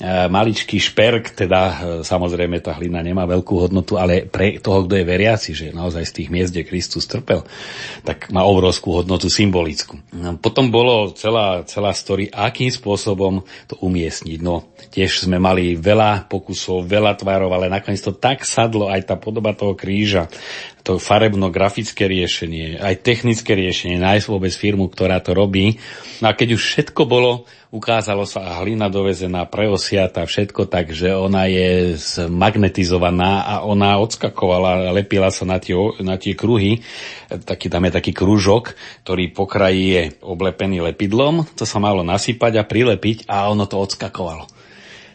maličký 0.00 0.80
šperk, 0.80 1.36
teda 1.36 1.60
e, 1.60 1.74
samozrejme 2.00 2.56
tá 2.64 2.72
hlina 2.80 3.04
nemá 3.04 3.28
veľkú 3.28 3.68
hodnotu, 3.68 4.00
ale 4.00 4.24
pre 4.24 4.56
toho, 4.56 4.88
kto 4.88 4.96
je 4.96 5.04
veriaci, 5.04 5.50
že 5.52 5.76
naozaj 5.76 6.08
z 6.08 6.14
tých 6.16 6.28
miest, 6.32 6.56
kde 6.56 6.64
Kristus 6.64 7.04
trpel, 7.04 7.44
tak 8.00 8.32
má 8.32 8.48
obrovskú 8.48 8.96
hodnotu 8.96 9.28
symbolickú. 9.28 10.00
No, 10.16 10.40
potom 10.40 10.72
bolo 10.72 11.12
celá, 11.12 11.68
celá 11.68 11.92
story, 11.92 12.32
akým 12.32 12.72
spôsobom 12.72 13.44
to 13.68 13.76
umiestniť. 13.84 14.38
No, 14.40 14.72
tiež 14.88 15.28
sme 15.28 15.36
mali 15.36 15.76
veľa 15.76 16.32
pokusov, 16.32 16.88
veľa 16.88 17.20
tvárov, 17.20 17.52
ale 17.52 17.68
nakoniec 17.68 18.00
to 18.00 18.16
tak 18.16 18.48
sadlo, 18.48 18.88
aj 18.88 19.04
tá 19.04 19.20
podoba 19.20 19.52
toho 19.52 19.76
kríža, 19.76 20.32
to 20.80 20.96
farebno-grafické 20.96 22.08
riešenie, 22.08 22.80
aj 22.80 23.04
technické 23.04 23.52
riešenie, 23.52 24.00
nájsť 24.00 24.26
vôbec 24.32 24.52
firmu, 24.56 24.88
ktorá 24.88 25.20
to 25.20 25.36
robí. 25.36 25.76
No 26.24 26.32
a 26.32 26.36
keď 26.36 26.56
už 26.56 26.62
všetko 26.64 27.04
bolo, 27.04 27.44
ukázalo 27.70 28.26
sa 28.26 28.62
hlina 28.62 28.90
dovezená, 28.90 29.46
preosiata, 29.46 30.26
všetko 30.26 30.66
tak, 30.66 30.90
že 30.90 31.14
ona 31.14 31.46
je 31.46 31.94
zmagnetizovaná 31.96 33.46
a 33.46 33.54
ona 33.62 33.98
odskakovala, 34.02 34.90
lepila 34.90 35.30
sa 35.30 35.46
na 35.46 35.62
tie, 35.62 35.74
na 36.02 36.18
tie 36.18 36.34
kruhy. 36.34 36.82
Taký, 37.30 37.70
tam 37.70 37.86
je 37.86 37.92
taký 37.94 38.12
kružok, 38.12 38.74
ktorý 39.06 39.30
po 39.30 39.46
kraji 39.46 39.84
je 39.86 40.02
oblepený 40.22 40.82
lepidlom, 40.82 41.46
to 41.54 41.62
sa 41.62 41.78
malo 41.78 42.02
nasypať 42.02 42.58
a 42.58 42.66
prilepiť 42.66 43.30
a 43.30 43.46
ono 43.48 43.64
to 43.70 43.78
odskakovalo 43.78 44.59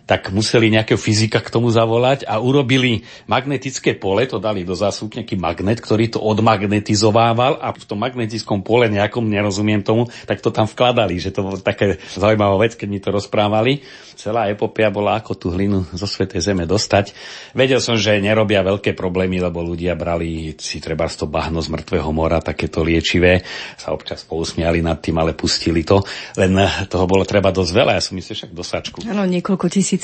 tak 0.05 0.29
museli 0.29 0.69
nejakého 0.69 1.01
fyzika 1.01 1.41
k 1.41 1.49
tomu 1.49 1.73
zavolať 1.73 2.29
a 2.29 2.37
urobili 2.37 3.05
magnetické 3.25 3.97
pole, 3.97 4.29
to 4.29 4.37
dali 4.37 4.61
do 4.61 4.77
zásuvky 4.77 5.25
nejaký 5.25 5.37
magnet, 5.41 5.81
ktorý 5.81 6.13
to 6.13 6.21
odmagnetizovával 6.21 7.57
a 7.57 7.73
v 7.73 7.85
tom 7.85 8.01
magnetickom 8.05 8.61
pole 8.61 8.85
nejakom, 8.85 9.25
nerozumiem 9.25 9.81
tomu, 9.81 10.05
tak 10.29 10.45
to 10.45 10.53
tam 10.53 10.69
vkladali, 10.69 11.17
že 11.17 11.33
to 11.33 11.41
bolo 11.41 11.57
také 11.57 11.97
zaujímavá 12.13 12.61
vec, 12.61 12.77
keď 12.77 12.87
mi 12.87 13.01
to 13.01 13.09
rozprávali. 13.09 13.81
Celá 14.15 14.47
epopia 14.47 14.93
bola, 14.93 15.17
ako 15.17 15.33
tú 15.35 15.47
hlinu 15.51 15.83
zo 15.91 16.05
Svetej 16.05 16.39
Zeme 16.39 16.69
dostať. 16.69 17.11
Vedel 17.57 17.81
som, 17.81 17.97
že 17.97 18.21
nerobia 18.21 18.63
veľké 18.63 18.93
problémy, 18.93 19.41
lebo 19.41 19.65
ľudia 19.65 19.97
brali 19.97 20.53
si 20.61 20.77
treba 20.77 21.09
to 21.09 21.25
bahno 21.25 21.63
z 21.63 21.71
mŕtvého 21.71 22.11
mora, 22.11 22.43
takéto 22.43 22.83
liečivé, 22.83 23.41
sa 23.79 23.95
občas 23.95 24.21
pousmiali 24.27 24.83
nad 24.83 24.99
tým, 25.01 25.17
ale 25.17 25.33
pustili 25.33 25.81
to. 25.81 26.03
Len 26.35 26.53
toho 26.91 27.05
bolo 27.07 27.23
treba 27.23 27.49
dosť 27.55 27.71
veľa, 27.71 27.91
ja 27.97 28.03
som 28.03 28.13
myslel 28.19 28.35
však 28.35 28.51
dosačku. 28.51 28.97
Áno, 29.07 29.23
niekoľko 29.23 29.65
tisíc 29.71 29.94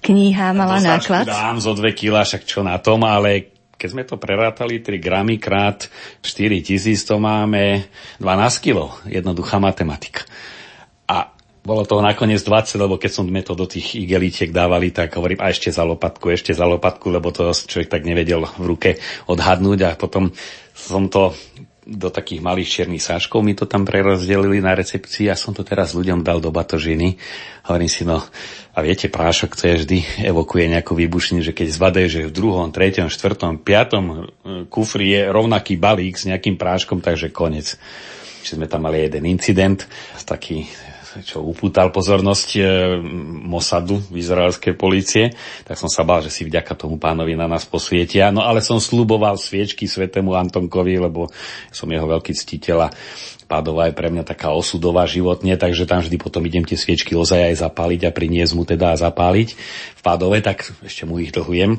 kníha 0.00 0.54
mala 0.54 0.78
dosačku 0.80 1.12
náklad. 1.12 1.24
dám 1.26 1.56
zo 1.60 1.72
dve 1.74 1.92
kila, 1.92 2.22
však 2.22 2.42
čo 2.46 2.60
na 2.62 2.78
tom, 2.78 3.02
ale 3.02 3.56
keď 3.76 3.88
sme 3.92 4.04
to 4.08 4.16
prerátali 4.16 4.80
3 4.80 4.96
gramy 4.96 5.36
krát 5.36 5.88
4 6.24 6.64
tisíc, 6.64 7.04
to 7.04 7.20
máme 7.20 7.84
12 8.18 8.64
kilo. 8.64 8.96
Jednoduchá 9.04 9.60
matematika. 9.60 10.24
A 11.06 11.28
bolo 11.66 11.84
toho 11.84 12.00
nakoniec 12.00 12.40
20, 12.40 12.78
lebo 12.78 12.96
keď 12.96 13.10
sme 13.10 13.42
to 13.44 13.52
do 13.52 13.66
tých 13.68 13.98
igelítiek 13.98 14.54
dávali, 14.54 14.94
tak 14.94 15.18
hovorím, 15.18 15.42
a 15.44 15.52
ešte 15.52 15.68
za 15.68 15.84
lopatku, 15.84 16.32
ešte 16.32 16.54
za 16.54 16.64
lopatku, 16.64 17.10
lebo 17.10 17.34
to 17.34 17.50
človek 17.52 17.90
tak 17.90 18.06
nevedel 18.06 18.46
v 18.56 18.64
ruke 18.64 18.90
odhadnúť 19.28 19.78
a 19.82 19.90
potom 19.98 20.30
som 20.72 21.10
to 21.10 21.34
do 21.86 22.10
takých 22.10 22.42
malých 22.42 22.68
čiernych 22.68 22.98
sáčkov 22.98 23.46
mi 23.46 23.54
to 23.54 23.70
tam 23.70 23.86
prerozdelili 23.86 24.58
na 24.58 24.74
recepcii 24.74 25.30
a 25.30 25.38
som 25.38 25.54
to 25.54 25.62
teraz 25.62 25.94
ľuďom 25.94 26.26
dal 26.26 26.42
do 26.42 26.50
batožiny. 26.50 27.14
Hovorím 27.70 27.86
si, 27.86 28.02
no 28.02 28.18
a 28.74 28.78
viete, 28.82 29.06
prášok 29.06 29.54
to 29.54 29.70
je 29.70 29.74
vždy 29.86 29.98
evokuje 30.26 30.66
nejakú 30.66 30.98
výbušninu, 30.98 31.46
že 31.46 31.54
keď 31.54 31.66
zvadajú, 31.70 32.06
že 32.10 32.28
v 32.28 32.34
druhom, 32.34 32.74
treťom, 32.74 33.06
štvrtom, 33.06 33.62
piatom 33.62 34.04
e, 34.04 34.14
kufri 34.66 35.14
je 35.14 35.30
rovnaký 35.30 35.78
balík 35.78 36.18
s 36.18 36.26
nejakým 36.26 36.58
práškom, 36.58 36.98
takže 36.98 37.30
konec. 37.30 37.78
Čiže 38.42 38.58
sme 38.58 38.66
tam 38.66 38.90
mali 38.90 39.06
jeden 39.06 39.22
incident, 39.30 39.86
taký 40.26 40.66
čo 41.22 41.40
upútal 41.40 41.94
pozornosť 41.94 42.48
e, 42.56 42.60
Mosadu, 43.46 44.02
izraelskej 44.12 44.74
policie, 44.74 45.32
tak 45.64 45.80
som 45.80 45.88
sa 45.88 46.04
bál, 46.04 46.20
že 46.20 46.34
si 46.34 46.44
vďaka 46.44 46.76
tomu 46.76 47.00
pánovi 47.00 47.38
na 47.38 47.46
nás 47.48 47.64
posvietia. 47.64 48.34
No 48.34 48.44
ale 48.44 48.60
som 48.60 48.82
sluboval 48.82 49.38
sviečky 49.40 49.86
svetému 49.88 50.34
Antonkovi, 50.34 51.00
lebo 51.00 51.30
som 51.72 51.88
jeho 51.88 52.04
veľký 52.04 52.32
ctiteľ 52.34 52.88
a 52.88 52.94
Pádová 53.46 53.86
je 53.86 53.94
pre 53.94 54.10
mňa 54.10 54.26
taká 54.26 54.50
osudová 54.50 55.06
životne, 55.06 55.54
takže 55.54 55.86
tam 55.86 56.02
vždy 56.02 56.18
potom 56.18 56.42
idem 56.42 56.66
tie 56.66 56.74
sviečky 56.74 57.14
ozaj 57.14 57.54
aj 57.54 57.62
zapáliť 57.62 58.10
a 58.10 58.10
priniesť 58.10 58.52
mu 58.58 58.66
teda 58.66 58.90
a 58.90 58.98
zapáliť 58.98 59.48
v 59.94 60.00
Pádove, 60.02 60.42
tak 60.42 60.66
ešte 60.82 61.06
mu 61.06 61.22
ich 61.22 61.30
dlhujem. 61.30 61.78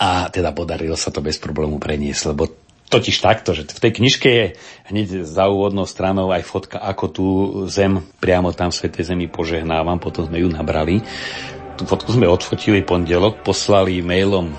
A 0.00 0.32
teda 0.32 0.50
podarilo 0.56 0.96
sa 0.96 1.12
to 1.12 1.20
bez 1.20 1.36
problému 1.38 1.76
preniesť, 1.76 2.32
lebo 2.32 2.61
totiž 2.92 3.16
takto, 3.24 3.56
že 3.56 3.64
v 3.64 3.80
tej 3.80 3.92
knižke 3.96 4.28
je 4.28 4.46
hneď 4.92 5.24
za 5.24 5.48
úvodnou 5.48 5.88
stranou 5.88 6.28
aj 6.28 6.44
fotka, 6.44 6.76
ako 6.76 7.04
tú 7.08 7.26
zem 7.72 8.04
priamo 8.20 8.52
tam 8.52 8.68
v 8.68 8.76
Svetej 8.76 9.16
Zemi 9.16 9.32
požehnávam, 9.32 9.96
potom 9.96 10.28
sme 10.28 10.44
ju 10.44 10.52
nabrali. 10.52 11.00
Tú 11.80 11.88
fotku 11.88 12.12
sme 12.12 12.28
odfotili 12.28 12.84
pondelok, 12.84 13.40
poslali 13.40 14.04
mailom 14.04 14.52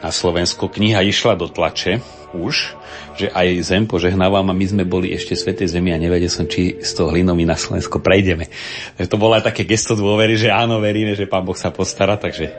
na 0.00 0.10
Slovensko. 0.12 0.68
Kniha 0.68 1.04
išla 1.04 1.36
do 1.36 1.48
tlače 1.48 2.00
už, 2.36 2.76
že 3.16 3.32
aj 3.32 3.48
zem 3.64 3.88
požehnávam 3.88 4.44
a 4.44 4.54
my 4.54 4.66
sme 4.68 4.84
boli 4.84 5.16
ešte 5.16 5.32
Svetej 5.32 5.72
Zemi 5.72 5.94
a 5.94 5.98
nevedel 5.98 6.28
som, 6.28 6.44
či 6.44 6.76
z 6.84 6.90
toho 6.92 7.08
hlinom 7.08 7.38
na 7.48 7.56
Slovensko 7.56 8.04
prejdeme. 8.04 8.52
To 9.00 9.16
bolo 9.16 9.38
aj 9.38 9.48
také 9.48 9.64
gesto 9.64 9.96
dôvery, 9.96 10.36
že 10.36 10.52
áno, 10.52 10.76
veríme, 10.82 11.16
že 11.16 11.24
Pán 11.24 11.48
Boh 11.48 11.56
sa 11.56 11.72
postará, 11.72 12.20
takže... 12.20 12.52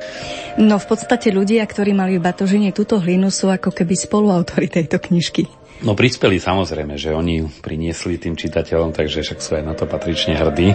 No 0.58 0.82
v 0.82 0.86
podstate 0.90 1.30
ľudia, 1.30 1.62
ktorí 1.62 1.94
mali 1.94 2.18
v 2.18 2.26
batožine 2.26 2.74
túto 2.74 2.98
hlinu, 2.98 3.30
sú 3.30 3.54
ako 3.54 3.70
keby 3.70 3.94
spoluautori 3.94 4.66
tejto 4.66 4.98
knižky. 4.98 5.67
No 5.86 5.94
prispeli 5.94 6.42
samozrejme, 6.42 6.98
že 6.98 7.14
oni 7.14 7.46
priniesli 7.62 8.18
tým 8.18 8.34
čitateľom, 8.34 8.96
takže 8.96 9.22
však 9.22 9.40
sú 9.40 9.52
aj 9.60 9.64
na 9.64 9.74
to 9.78 9.86
patrične 9.86 10.34
hrdí 10.34 10.74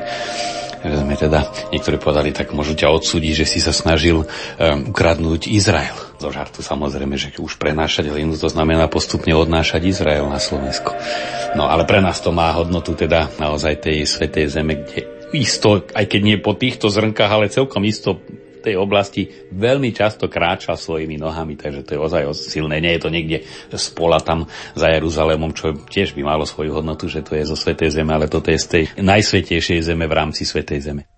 že 0.83 0.99
sme 0.99 1.15
teda, 1.15 1.47
niektorí 1.71 1.97
povedali, 2.03 2.35
tak 2.35 2.51
môžu 2.51 2.75
ťa 2.75 2.91
odsúdiť, 2.91 3.33
že 3.39 3.47
si 3.47 3.59
sa 3.63 3.71
snažil 3.71 4.27
um, 4.27 4.27
ukradnúť 4.91 5.47
Izrael. 5.47 5.95
Zo 6.19 6.35
žartu 6.35 6.59
samozrejme, 6.59 7.15
že 7.15 7.39
už 7.39 7.59
prenášať 7.59 8.11
hlinu, 8.11 8.35
to 8.35 8.51
znamená 8.51 8.91
postupne 8.91 9.31
odnášať 9.35 9.83
Izrael 9.87 10.27
na 10.27 10.43
Slovensko. 10.43 10.91
No 11.55 11.71
ale 11.71 11.87
pre 11.87 12.03
nás 12.03 12.19
to 12.19 12.35
má 12.35 12.51
hodnotu 12.55 12.99
teda 12.99 13.31
naozaj 13.39 13.79
tej 13.79 14.03
svetej 14.07 14.51
zeme, 14.51 14.83
kde 14.83 15.07
isto, 15.33 15.81
aj 15.97 16.05
keď 16.13 16.21
nie 16.21 16.37
po 16.37 16.53
týchto 16.53 16.93
zrnkách, 16.93 17.31
ale 17.31 17.49
celkom 17.49 17.83
isto 17.89 18.21
tej 18.63 18.79
oblasti 18.79 19.29
veľmi 19.51 19.91
často 19.91 20.31
kráča 20.31 20.79
svojimi 20.79 21.19
nohami, 21.19 21.59
takže 21.59 21.83
to 21.83 21.91
je 21.99 22.01
ozaj 22.01 22.23
silné. 22.33 22.79
Nie 22.79 22.97
je 22.97 23.03
to 23.03 23.11
niekde 23.11 23.45
z 23.75 23.87
pola 23.93 24.23
tam 24.23 24.47
za 24.79 24.89
Jeruzalémom, 24.89 25.53
čo 25.53 25.75
tiež 25.75 26.15
by 26.15 26.23
malo 26.23 26.47
svoju 26.47 26.79
hodnotu, 26.79 27.11
že 27.11 27.27
to 27.27 27.35
je 27.35 27.45
zo 27.45 27.59
Svetej 27.59 27.93
Zeme, 27.93 28.17
ale 28.17 28.31
toto 28.31 28.49
je 28.49 28.59
z 28.63 28.67
tej 28.67 28.85
najsvetejšej 29.03 29.85
zeme 29.85 30.09
v 30.09 30.17
rámci 30.17 30.49
Svetej 30.49 30.81
Zeme. 30.81 31.12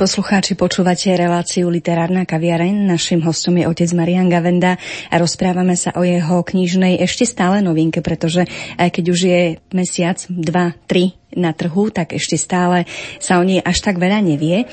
Poslucháči, 0.00 0.56
počúvate 0.56 1.12
reláciu 1.12 1.68
Literárna 1.68 2.24
kaviareň. 2.24 2.88
Našim 2.88 3.20
hostom 3.20 3.60
je 3.60 3.68
otec 3.68 3.92
Marian 3.92 4.32
Gavenda 4.32 4.80
a 5.12 5.14
rozprávame 5.20 5.76
sa 5.76 5.92
o 5.92 6.00
jeho 6.00 6.40
knižnej 6.40 7.04
ešte 7.04 7.28
stále 7.28 7.60
novinke, 7.60 8.00
pretože 8.00 8.48
aj 8.80 8.96
keď 8.96 9.04
už 9.12 9.20
je 9.20 9.40
mesiac, 9.76 10.16
dva, 10.32 10.72
tri 10.88 11.20
na 11.36 11.52
trhu, 11.52 11.92
tak 11.92 12.16
ešte 12.16 12.40
stále 12.40 12.88
sa 13.20 13.36
o 13.36 13.44
nej 13.44 13.60
až 13.60 13.84
tak 13.84 14.00
veľa 14.00 14.24
nevie. 14.24 14.64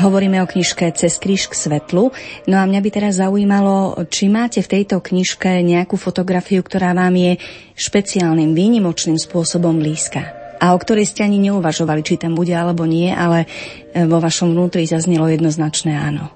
Hovoríme 0.00 0.40
o 0.40 0.48
knižke 0.48 0.88
Cez 0.96 1.20
kríž 1.20 1.52
k 1.52 1.54
svetlu. 1.68 2.08
No 2.48 2.56
a 2.56 2.64
mňa 2.64 2.80
by 2.80 2.88
teraz 2.88 3.20
zaujímalo, 3.20 4.08
či 4.08 4.32
máte 4.32 4.64
v 4.64 4.72
tejto 4.80 5.04
knižke 5.04 5.60
nejakú 5.60 6.00
fotografiu, 6.00 6.64
ktorá 6.64 6.96
vám 6.96 7.12
je 7.12 7.36
špeciálnym, 7.76 8.56
výnimočným 8.56 9.20
spôsobom 9.20 9.76
blízka 9.76 10.41
a 10.62 10.70
o 10.70 10.78
ktorej 10.78 11.10
ste 11.10 11.26
ani 11.26 11.42
neuvažovali, 11.42 12.06
či 12.06 12.22
tam 12.22 12.38
bude 12.38 12.54
alebo 12.54 12.86
nie, 12.86 13.10
ale 13.10 13.50
e, 13.90 14.06
vo 14.06 14.22
vašom 14.22 14.54
vnútri 14.54 14.86
zaznelo 14.86 15.26
jednoznačné 15.26 15.98
áno. 15.98 16.30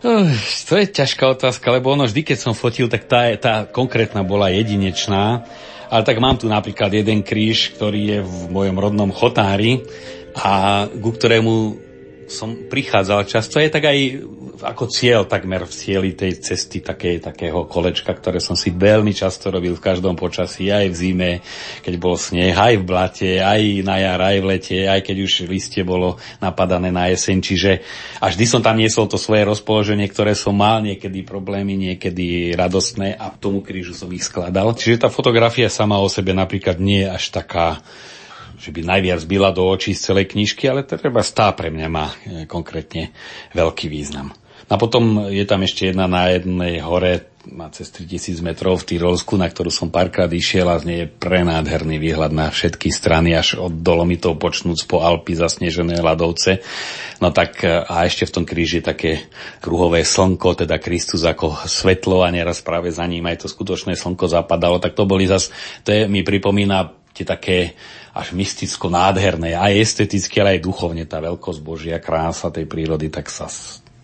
To 0.00 0.74
je 0.76 0.86
ťažká 0.86 1.24
otázka, 1.36 1.66
lebo 1.72 1.92
ono 1.92 2.06
vždy, 2.06 2.22
keď 2.24 2.38
som 2.38 2.54
fotil, 2.54 2.86
tak 2.86 3.10
tá, 3.10 3.26
tá 3.36 3.54
konkrétna 3.66 4.22
bola 4.22 4.52
jedinečná. 4.52 5.44
Ale 5.90 6.02
tak 6.02 6.18
mám 6.22 6.38
tu 6.38 6.46
napríklad 6.46 6.94
jeden 6.94 7.26
kríž, 7.26 7.74
ktorý 7.74 8.00
je 8.00 8.18
v 8.22 8.38
mojom 8.50 8.76
rodnom 8.76 9.10
chotári 9.10 9.82
a 10.36 10.84
ku 10.90 11.10
ktorému 11.14 11.85
som 12.26 12.66
prichádzal 12.66 13.26
často, 13.26 13.62
je 13.62 13.70
tak 13.70 13.86
aj 13.86 13.98
ako 14.62 14.84
cieľ 14.88 15.28
takmer 15.28 15.68
v 15.68 15.72
cieli 15.72 16.10
tej 16.16 16.40
cesty 16.40 16.80
také, 16.80 17.20
takého 17.20 17.68
kolečka, 17.68 18.08
ktoré 18.10 18.40
som 18.40 18.56
si 18.56 18.72
veľmi 18.72 19.12
často 19.12 19.52
robil 19.52 19.76
v 19.76 19.84
každom 19.84 20.16
počasí, 20.16 20.72
aj 20.72 20.90
v 20.90 20.96
zime, 20.96 21.30
keď 21.84 21.94
bol 22.00 22.16
sneh, 22.16 22.56
aj 22.56 22.74
v 22.80 22.84
blate, 22.84 23.30
aj 23.38 23.62
na 23.84 23.96
jar, 24.00 24.20
aj 24.20 24.38
v 24.40 24.46
lete, 24.48 24.78
aj 24.88 25.00
keď 25.04 25.16
už 25.22 25.32
listie 25.46 25.84
bolo 25.84 26.16
napadané 26.40 26.88
na 26.88 27.12
jeseň. 27.12 27.36
Čiže 27.44 27.72
a 28.18 28.32
vždy 28.32 28.44
som 28.48 28.60
tam 28.64 28.80
niesol 28.80 29.06
to 29.06 29.20
svoje 29.20 29.44
rozpoloženie, 29.44 30.08
ktoré 30.08 30.32
som 30.32 30.56
mal, 30.56 30.80
niekedy 30.80 31.22
problémy, 31.22 31.76
niekedy 31.76 32.56
radostné 32.56 33.14
a 33.14 33.30
tomu 33.30 33.60
krížu 33.60 33.92
som 33.92 34.08
ich 34.10 34.24
skladal. 34.24 34.72
Čiže 34.72 35.04
tá 35.04 35.08
fotografia 35.12 35.68
sama 35.68 36.00
o 36.00 36.08
sebe 36.08 36.32
napríklad 36.32 36.80
nie 36.80 37.04
je 37.04 37.12
až 37.12 37.24
taká 37.30 37.84
že 38.56 38.72
by 38.72 38.80
najviac 38.82 39.20
byla 39.24 39.50
do 39.52 39.68
očí 39.68 39.92
z 39.94 40.12
celej 40.12 40.32
knižky, 40.32 40.68
ale 40.68 40.82
treba 40.82 41.20
stá 41.22 41.52
pre 41.52 41.68
mňa 41.68 41.88
má 41.88 42.06
e, 42.08 42.14
konkrétne 42.48 43.12
veľký 43.52 43.86
význam. 43.92 44.32
A 44.66 44.74
potom 44.74 45.30
je 45.30 45.46
tam 45.46 45.62
ešte 45.62 45.94
jedna 45.94 46.10
na 46.10 46.26
jednej 46.34 46.82
hore, 46.82 47.30
má 47.46 47.70
cez 47.70 47.94
3000 47.94 48.42
metrov 48.42 48.82
v 48.82 48.90
Tyrolsku, 48.90 49.38
na 49.38 49.46
ktorú 49.46 49.70
som 49.70 49.94
párkrát 49.94 50.26
išiel 50.26 50.66
a 50.66 50.82
z 50.82 50.84
nej 50.90 50.98
je 51.06 51.12
prenádherný 51.14 52.02
výhľad 52.02 52.34
na 52.34 52.50
všetky 52.50 52.90
strany, 52.90 53.38
až 53.38 53.62
od 53.62 53.70
Dolomitov 53.86 54.34
počnúc 54.42 54.82
po 54.90 55.06
Alpy 55.06 55.38
zasnežené 55.38 56.02
ľadovce. 56.02 56.58
No 57.22 57.30
tak 57.30 57.62
e, 57.62 57.86
a 57.86 58.02
ešte 58.02 58.26
v 58.26 58.34
tom 58.34 58.44
kríži 58.48 58.82
také 58.82 59.30
kruhové 59.62 60.02
slnko, 60.02 60.66
teda 60.66 60.82
Kristus 60.82 61.22
ako 61.22 61.62
svetlo 61.70 62.26
a 62.26 62.34
neraz 62.34 62.58
práve 62.58 62.90
za 62.90 63.06
ním 63.06 63.22
aj 63.30 63.46
to 63.46 63.46
skutočné 63.46 63.94
slnko 63.94 64.26
zapadalo, 64.26 64.82
tak 64.82 64.98
to 64.98 65.06
boli 65.06 65.30
zas, 65.30 65.54
to 65.86 65.94
je, 65.94 66.10
mi 66.10 66.26
pripomína 66.26 67.05
tie 67.16 67.24
také 67.24 67.72
až 68.12 68.36
mysticko 68.36 68.92
nádherné, 68.92 69.56
aj 69.56 69.72
esteticky, 69.72 70.40
ale 70.40 70.60
aj 70.60 70.64
duchovne 70.64 71.04
tá 71.08 71.20
veľkosť 71.24 71.60
Božia, 71.64 71.96
krása 72.00 72.52
tej 72.52 72.68
prírody, 72.68 73.08
tak 73.08 73.32
sa 73.32 73.48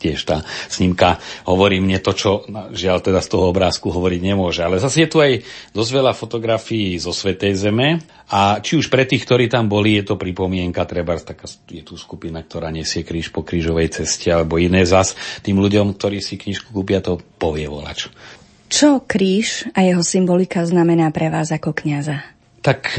tiež 0.02 0.26
tá 0.26 0.42
snímka 0.66 1.22
hovorí 1.46 1.78
mne 1.78 2.02
to, 2.02 2.10
čo 2.10 2.42
žiaľ 2.74 2.98
teda 2.98 3.22
z 3.22 3.28
toho 3.30 3.54
obrázku 3.54 3.94
hovoriť 3.94 4.20
nemôže. 4.34 4.66
Ale 4.66 4.82
zase 4.82 5.06
je 5.06 5.08
tu 5.08 5.22
aj 5.22 5.46
dosť 5.70 5.90
veľa 5.94 6.12
fotografií 6.18 6.98
zo 6.98 7.14
Svetej 7.14 7.54
Zeme 7.54 8.02
a 8.26 8.58
či 8.58 8.74
už 8.74 8.90
pre 8.90 9.06
tých, 9.06 9.22
ktorí 9.22 9.46
tam 9.46 9.70
boli, 9.70 10.02
je 10.02 10.10
to 10.10 10.18
pripomienka, 10.18 10.82
treba 10.90 11.14
taká, 11.22 11.46
je 11.70 11.86
tu 11.86 11.94
skupina, 11.94 12.42
ktorá 12.42 12.74
nesie 12.74 13.06
kríž 13.06 13.30
po 13.30 13.46
krížovej 13.46 14.02
ceste 14.02 14.34
alebo 14.34 14.58
iné 14.58 14.82
zas. 14.82 15.14
Tým 15.46 15.62
ľuďom, 15.62 15.94
ktorí 15.94 16.18
si 16.18 16.34
knižku 16.34 16.74
kúpia, 16.74 16.98
to 16.98 17.22
povie 17.38 17.70
volač. 17.70 18.10
Čo 18.72 19.04
kríž 19.04 19.70
a 19.76 19.86
jeho 19.86 20.02
symbolika 20.02 20.64
znamená 20.66 21.14
pre 21.14 21.30
vás 21.30 21.54
ako 21.54 21.76
kňaza? 21.76 22.32
Tak 22.62 22.94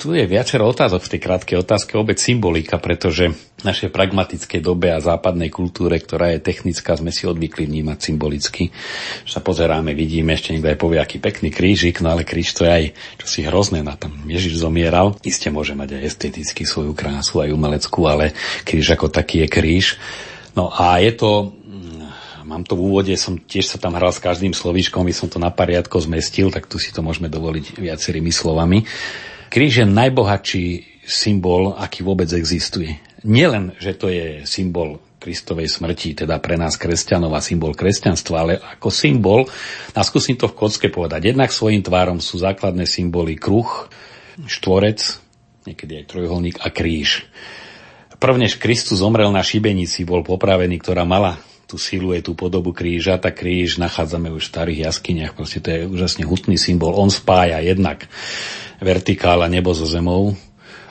tu 0.00 0.16
je 0.16 0.24
viacero 0.24 0.64
otázok 0.64 1.04
v 1.04 1.10
tej 1.12 1.20
krátkej 1.20 1.56
otázke, 1.60 2.00
obec 2.00 2.16
symbolika, 2.16 2.80
pretože 2.80 3.28
v 3.60 3.62
našej 3.62 3.92
pragmatickej 3.92 4.64
dobe 4.64 4.88
a 4.88 5.04
západnej 5.04 5.52
kultúre, 5.52 6.00
ktorá 6.00 6.32
je 6.32 6.40
technická, 6.40 6.96
sme 6.96 7.12
si 7.12 7.28
odvykli 7.28 7.68
vnímať 7.68 7.98
symbolicky. 8.00 8.72
Že 9.28 9.32
sa 9.36 9.44
pozeráme, 9.44 9.92
vidíme, 9.92 10.32
ešte 10.32 10.56
niekto 10.56 10.72
aj 10.72 10.80
povie, 10.80 10.96
aký 10.96 11.20
pekný 11.20 11.52
krížik, 11.52 12.00
no 12.00 12.16
ale 12.16 12.24
kríž 12.24 12.56
to 12.56 12.64
je 12.64 12.72
aj 12.72 12.84
čosi 13.20 13.44
hrozné, 13.44 13.84
na 13.84 14.00
tom 14.00 14.16
Ježiš 14.24 14.64
zomieral. 14.64 15.12
Isté 15.20 15.52
môže 15.52 15.76
mať 15.76 16.00
aj 16.00 16.08
esteticky 16.08 16.64
svoju 16.64 16.96
krásu, 16.96 17.44
aj 17.44 17.52
umeleckú, 17.52 18.08
ale 18.08 18.32
kríž 18.64 18.96
ako 18.96 19.12
taký 19.12 19.44
je 19.44 19.48
kríž. 19.52 19.86
No 20.56 20.72
a 20.72 21.00
je 21.04 21.12
to 21.12 21.52
mám 22.52 22.68
to 22.68 22.76
v 22.76 22.84
úvode, 22.84 23.14
som 23.16 23.40
tiež 23.40 23.64
sa 23.64 23.78
tam 23.80 23.96
hral 23.96 24.12
s 24.12 24.20
každým 24.20 24.52
slovíčkom, 24.52 25.08
by 25.08 25.14
som 25.16 25.32
to 25.32 25.40
na 25.40 25.48
pariadko 25.48 26.04
zmestil, 26.04 26.52
tak 26.52 26.68
tu 26.68 26.76
si 26.76 26.92
to 26.92 27.00
môžeme 27.00 27.32
dovoliť 27.32 27.80
viacerými 27.80 28.28
slovami. 28.28 28.84
Kríž 29.48 29.80
je 29.80 29.86
najbohatší 29.88 30.64
symbol, 31.08 31.72
aký 31.72 32.04
vôbec 32.04 32.28
existuje. 32.36 33.00
Nielen, 33.24 33.72
že 33.80 33.96
to 33.96 34.12
je 34.12 34.44
symbol 34.44 35.00
Kristovej 35.16 35.70
smrti, 35.70 36.12
teda 36.12 36.42
pre 36.42 36.60
nás 36.60 36.76
kresťanov 36.76 37.32
a 37.32 37.40
symbol 37.40 37.72
kresťanstva, 37.72 38.36
ale 38.36 38.54
ako 38.58 38.90
symbol, 38.90 39.40
a 39.94 40.02
skúsim 40.04 40.34
to 40.36 40.50
v 40.50 40.56
kocke 40.58 40.88
povedať, 40.90 41.32
jednak 41.32 41.54
svojim 41.54 41.80
tvárom 41.80 42.18
sú 42.18 42.42
základné 42.42 42.84
symboly 42.84 43.38
kruh, 43.38 43.88
štvorec, 44.44 44.98
niekedy 45.64 46.02
aj 46.02 46.08
trojuholník 46.10 46.58
a 46.60 46.68
kríž. 46.74 47.24
Prvnež 48.18 48.58
Kristus 48.58 49.02
zomrel 49.02 49.30
na 49.30 49.42
šibenici, 49.42 50.02
bol 50.06 50.26
popravený, 50.26 50.78
ktorá 50.82 51.06
mala 51.06 51.38
tú 51.72 51.80
siluetu, 51.80 52.36
podobu 52.36 52.76
kríža, 52.76 53.16
tak 53.16 53.40
kríž 53.40 53.80
nachádzame 53.80 54.28
už 54.28 54.44
v 54.44 54.52
starých 54.52 54.80
jaskyniach. 54.92 55.32
Proste 55.32 55.64
to 55.64 55.68
je 55.72 55.88
úžasne 55.88 56.28
hutný 56.28 56.60
symbol. 56.60 56.92
On 56.92 57.08
spája 57.08 57.64
jednak 57.64 58.04
vertikála 58.76 59.48
nebo 59.48 59.72
so 59.72 59.88
zemou, 59.88 60.36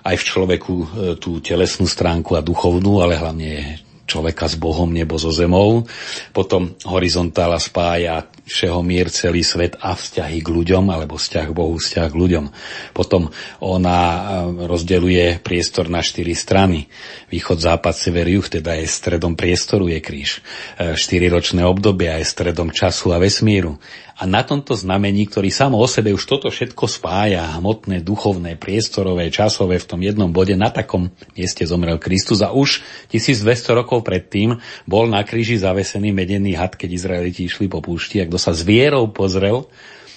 aj 0.02 0.18
v 0.18 0.26
človeku 0.26 0.74
e, 0.74 0.88
tú 1.22 1.38
telesnú 1.38 1.86
stránku 1.86 2.34
a 2.34 2.42
duchovnú, 2.42 3.06
ale 3.06 3.14
hlavne 3.14 3.78
človeka 4.10 4.50
s 4.50 4.58
Bohom, 4.58 4.90
nebo 4.90 5.22
so 5.22 5.30
zemou. 5.30 5.86
Potom 6.34 6.74
horizontála 6.90 7.62
spája 7.62 8.26
všeho 8.52 8.84
mier, 8.84 9.08
celý 9.08 9.48
svet 9.48 9.80
a 9.80 9.96
vzťahy 9.96 10.44
k 10.44 10.50
ľuďom, 10.52 10.92
alebo 10.92 11.16
vzťah 11.16 11.46
k 11.48 11.56
Bohu, 11.56 11.80
vzťah 11.80 12.08
k 12.12 12.20
ľuďom. 12.20 12.46
Potom 12.92 13.32
ona 13.64 14.00
eh, 14.04 14.22
rozdeluje 14.68 15.40
priestor 15.40 15.88
na 15.88 16.04
štyri 16.04 16.36
strany. 16.36 16.92
Východ, 17.32 17.64
západ, 17.64 17.96
sever, 17.96 18.28
juh, 18.28 18.44
teda 18.44 18.76
je 18.76 18.92
stredom 18.92 19.40
priestoru 19.40 19.88
je 19.88 20.00
kríž. 20.04 20.44
Eh, 20.76 21.00
štyriročné 21.00 21.64
obdobie 21.64 22.12
je 22.12 22.28
stredom 22.28 22.76
času 22.76 23.16
a 23.16 23.18
vesmíru. 23.24 23.80
A 24.22 24.30
na 24.30 24.46
tomto 24.46 24.78
znamení, 24.78 25.26
ktorý 25.26 25.50
samo 25.50 25.82
o 25.82 25.90
sebe 25.90 26.14
už 26.14 26.30
toto 26.30 26.54
všetko 26.54 26.86
spája, 26.86 27.58
hmotné, 27.58 28.06
duchovné, 28.06 28.54
priestorové, 28.54 29.34
časové 29.34 29.82
v 29.82 29.90
tom 29.90 29.98
jednom 30.06 30.30
bode, 30.30 30.54
na 30.54 30.70
takom 30.70 31.10
mieste 31.34 31.66
zomrel 31.66 31.98
Kristus 31.98 32.46
a 32.46 32.54
už 32.54 32.86
1200 33.10 33.74
rokov 33.74 34.06
predtým 34.06 34.62
bol 34.86 35.10
na 35.10 35.26
kríži 35.26 35.58
zavesený 35.58 36.14
medený 36.14 36.54
had, 36.54 36.78
keď 36.78 37.02
Izraeliti 37.02 37.50
išli 37.50 37.66
po 37.66 37.82
púšti 37.82 38.22
a 38.22 38.30
kto 38.30 38.38
sa 38.42 38.58
s 38.58 38.66
vierou 38.66 39.06
pozrel, 39.14 39.70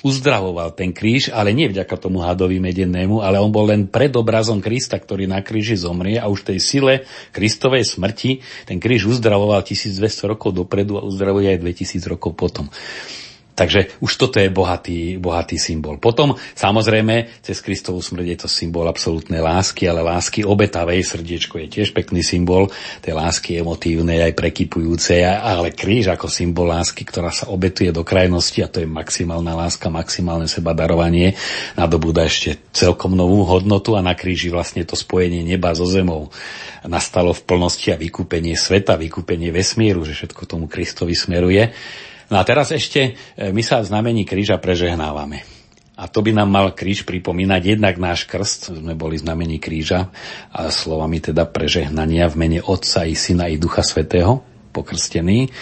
uzdravoval 0.04 0.76
ten 0.76 0.92
kríž, 0.92 1.32
ale 1.32 1.56
nie 1.56 1.68
vďaka 1.68 1.96
tomu 1.96 2.20
hadovi 2.20 2.60
medenému, 2.60 3.24
ale 3.24 3.40
on 3.40 3.48
bol 3.48 3.72
len 3.72 3.88
pred 3.88 4.12
obrazom 4.12 4.60
Krista, 4.60 5.00
ktorý 5.00 5.24
na 5.24 5.40
kríži 5.40 5.80
zomrie 5.80 6.20
a 6.20 6.28
už 6.28 6.44
tej 6.44 6.60
sile 6.60 6.94
Kristovej 7.32 7.88
smrti 7.88 8.44
ten 8.68 8.76
kríž 8.76 9.08
uzdravoval 9.08 9.64
1200 9.64 10.28
rokov 10.28 10.52
dopredu 10.52 11.00
a 11.00 11.06
uzdravuje 11.08 11.56
aj 11.56 11.58
2000 11.60 12.12
rokov 12.12 12.37
potom. 12.37 12.68
Takže 13.54 14.02
už 14.02 14.12
toto 14.18 14.42
je 14.42 14.50
bohatý, 14.50 15.14
bohatý 15.22 15.62
symbol. 15.62 16.02
Potom, 16.02 16.34
samozrejme, 16.58 17.38
cez 17.38 17.62
Kristovú 17.62 18.02
smrť 18.02 18.26
je 18.26 18.38
to 18.42 18.48
symbol 18.50 18.82
absolútnej 18.90 19.38
lásky, 19.38 19.86
ale 19.86 20.02
lásky 20.02 20.42
obetavej 20.42 21.06
srdiečko 21.06 21.62
je 21.62 21.66
tiež 21.70 21.94
pekný 21.94 22.26
symbol 22.26 22.66
tej 22.98 23.14
lásky 23.14 23.62
emotívnej, 23.62 24.26
aj 24.26 24.34
prekypujúcej, 24.34 25.22
ale 25.22 25.70
kríž 25.70 26.10
ako 26.10 26.26
symbol 26.26 26.74
lásky, 26.74 27.06
ktorá 27.06 27.30
sa 27.30 27.46
obetuje 27.46 27.94
do 27.94 28.02
krajnosti 28.02 28.58
a 28.58 28.66
to 28.66 28.82
je 28.82 28.90
maximálna 28.90 29.54
láska, 29.54 29.86
maximálne 29.86 30.50
seba 30.50 30.74
darovanie, 30.74 31.38
nadobúda 31.78 32.26
ešte 32.26 32.58
celkom 32.74 33.14
novú 33.14 33.46
hodnotu 33.46 33.94
a 33.94 34.02
na 34.02 34.18
kríži 34.18 34.50
vlastne 34.50 34.82
to 34.82 34.98
spojenie 34.98 35.46
neba 35.46 35.70
so 35.78 35.86
zemou 35.86 36.34
nastalo 36.84 37.30
v 37.30 37.44
plnosti 37.46 37.94
a 37.94 37.96
vykúpenie 37.96 38.58
sveta, 38.58 38.98
vykúpenie 38.98 39.54
vesmíru, 39.54 40.02
že 40.02 40.12
všetko 40.12 40.42
tomu 40.44 40.66
Kristovi 40.66 41.16
smeruje. 41.16 41.72
No 42.32 42.40
a 42.40 42.42
teraz 42.44 42.72
ešte 42.72 43.18
e, 43.37 43.52
my 43.52 43.62
sa 43.64 43.80
v 43.80 43.88
znamení 43.88 44.24
kríža 44.24 44.56
prežehnávame. 44.56 45.44
A 45.94 46.10
to 46.10 46.26
by 46.26 46.34
nám 46.34 46.50
mal 46.50 46.74
kríž 46.74 47.06
pripomínať 47.06 47.78
jednak 47.78 47.94
náš 48.02 48.26
krst, 48.26 48.74
sme 48.82 48.98
boli 48.98 49.14
znamení 49.14 49.62
kríža 49.62 50.10
a 50.50 50.66
slovami 50.66 51.22
teda 51.22 51.46
prežehnania 51.46 52.26
v 52.26 52.34
mene 52.34 52.60
Otca 52.66 53.06
i 53.06 53.14
Syna 53.14 53.46
i 53.46 53.62
Ducha 53.62 53.87
Svetého, 53.87 54.42
pokrstený. 54.74 55.54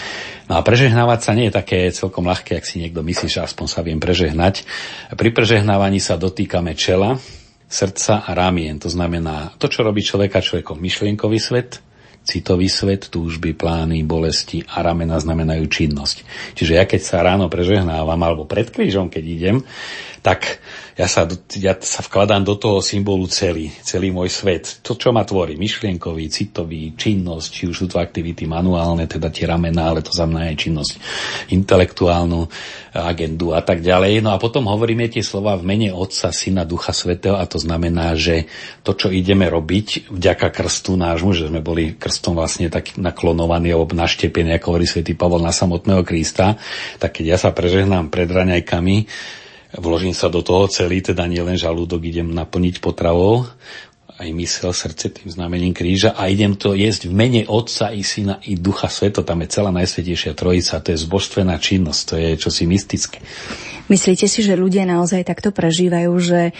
No 0.48 0.56
a 0.56 0.64
prežehnávať 0.64 1.20
sa 1.20 1.36
nie 1.36 1.52
je 1.52 1.58
také 1.60 1.84
celkom 1.92 2.24
ľahké, 2.24 2.56
ak 2.56 2.64
si 2.64 2.80
niekto 2.80 3.04
myslí, 3.04 3.28
že 3.28 3.44
aspoň 3.44 3.66
sa 3.68 3.84
viem 3.84 4.00
prežehnať. 4.00 4.64
Pri 5.12 5.36
prežehnávaní 5.36 6.00
sa 6.00 6.16
dotýkame 6.16 6.72
čela, 6.80 7.20
srdca 7.68 8.24
a 8.24 8.30
rámien. 8.32 8.80
To 8.80 8.88
znamená 8.88 9.52
to, 9.60 9.68
čo 9.68 9.84
robí 9.84 10.00
človeka 10.00 10.40
človekom 10.40 10.80
myšlienkový 10.80 11.36
svet, 11.36 11.84
citový 12.22 12.70
svet, 12.70 13.10
túžby, 13.10 13.52
plány, 13.54 14.06
bolesti 14.06 14.62
a 14.62 14.80
ramena 14.80 15.18
znamenajú 15.18 15.66
činnosť. 15.66 16.16
Čiže 16.54 16.72
ja 16.78 16.84
keď 16.86 17.00
sa 17.02 17.26
ráno 17.26 17.50
prežehnávam, 17.50 18.18
alebo 18.22 18.46
pred 18.46 18.70
krížom, 18.70 19.10
keď 19.10 19.24
idem, 19.26 19.56
tak 20.22 20.62
ja 20.94 21.10
sa, 21.10 21.26
ja 21.58 21.74
sa 21.82 22.00
vkladám 22.06 22.46
do 22.46 22.54
toho 22.54 22.78
symbolu 22.78 23.26
celý, 23.26 23.74
celý 23.82 24.14
môj 24.14 24.30
svet. 24.30 24.78
To, 24.86 24.94
čo 24.94 25.10
ma 25.10 25.26
tvorí, 25.26 25.58
myšlienkový, 25.58 26.30
citový, 26.30 26.94
činnosť, 26.94 27.48
či 27.50 27.62
už 27.66 27.74
sú 27.74 27.86
to 27.90 27.98
aktivity 27.98 28.46
manuálne, 28.46 29.10
teda 29.10 29.34
tie 29.34 29.50
ramená, 29.50 29.90
ale 29.90 30.06
to 30.06 30.14
znamená 30.14 30.54
aj 30.54 30.62
činnosť 30.62 30.92
intelektuálnu, 31.50 32.46
agendu 32.94 33.50
a 33.56 33.64
tak 33.64 33.82
ďalej. 33.82 34.22
No 34.22 34.30
a 34.30 34.38
potom 34.38 34.68
hovoríme 34.68 35.08
tie 35.08 35.24
slova 35.24 35.58
v 35.58 35.64
mene 35.64 35.88
Otca, 35.90 36.30
Syna, 36.30 36.68
Ducha 36.68 36.94
Svetého 36.94 37.40
a 37.40 37.48
to 37.48 37.56
znamená, 37.56 38.14
že 38.14 38.46
to, 38.86 38.92
čo 38.92 39.08
ideme 39.08 39.48
robiť 39.48 40.12
vďaka 40.12 40.52
krstu 40.52 40.94
nášmu, 41.00 41.32
že 41.32 41.48
sme 41.48 41.64
boli 41.64 41.96
krstom 41.96 42.36
vlastne 42.36 42.68
tak 42.68 42.94
naklonovaní 43.00 43.72
alebo 43.72 43.96
naštepení, 43.96 44.54
ako 44.54 44.76
hovorí 44.76 44.86
svätý 44.86 45.16
Pavol 45.16 45.40
na 45.40 45.50
samotného 45.50 46.04
Krista, 46.04 46.60
tak 47.00 47.18
keď 47.18 47.24
ja 47.34 47.38
sa 47.40 47.50
prežehnám 47.50 48.12
pred 48.12 48.28
raňajkami, 48.28 48.96
vložím 49.78 50.12
sa 50.12 50.28
do 50.28 50.44
toho 50.44 50.68
celý, 50.68 51.00
teda 51.00 51.24
nielen 51.24 51.56
žalúdok 51.56 52.04
idem 52.04 52.28
naplniť 52.32 52.80
potravou, 52.82 53.48
aj 54.22 54.28
mysel, 54.38 54.70
srdce 54.70 55.10
tým 55.10 55.28
znamením 55.32 55.74
kríža 55.74 56.14
a 56.14 56.30
idem 56.30 56.54
to 56.54 56.78
jesť 56.78 57.10
v 57.10 57.14
mene 57.16 57.42
Otca 57.48 57.90
i 57.90 58.06
Syna 58.06 58.38
i 58.46 58.54
Ducha 58.54 58.86
Sveto. 58.86 59.26
Tam 59.26 59.42
je 59.42 59.50
celá 59.50 59.74
Najsvetejšia 59.74 60.38
Trojica. 60.38 60.78
To 60.78 60.94
je 60.94 60.98
zbožstvená 61.00 61.58
činnosť, 61.58 62.00
to 62.06 62.14
je 62.20 62.30
čosi 62.38 62.64
mystické. 62.68 63.18
Myslíte 63.90 64.30
si, 64.30 64.46
že 64.46 64.54
ľudia 64.54 64.86
naozaj 64.86 65.26
takto 65.26 65.50
prežívajú, 65.50 66.12
že 66.22 66.54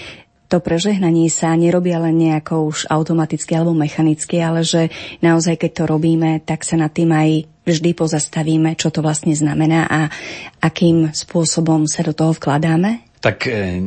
to 0.51 0.61
prežehnanie 0.61 1.33
sa 1.33 1.57
nerobí 1.57 1.97
len 1.97 2.13
nejako 2.19 2.69
už 2.69 2.91
automaticky 2.93 3.57
alebo 3.57 3.73
mechanicky, 3.73 4.37
ale 4.37 4.61
že 4.67 4.93
naozaj, 5.25 5.57
keď 5.57 5.71
to 5.73 5.85
robíme, 5.89 6.45
tak 6.45 6.61
sa 6.61 6.77
nad 6.77 6.93
tým 6.93 7.09
aj 7.09 7.52
vždy 7.63 7.91
pozastavíme, 7.95 8.75
čo 8.75 8.91
to 8.91 9.03
vlastne 9.03 9.35
znamená 9.35 9.87
a 9.87 10.01
akým 10.63 11.15
spôsobom 11.15 11.87
sa 11.87 12.03
do 12.03 12.15
toho 12.15 12.35
vkladáme? 12.35 13.13
Tak 13.23 13.47
e, 13.47 13.79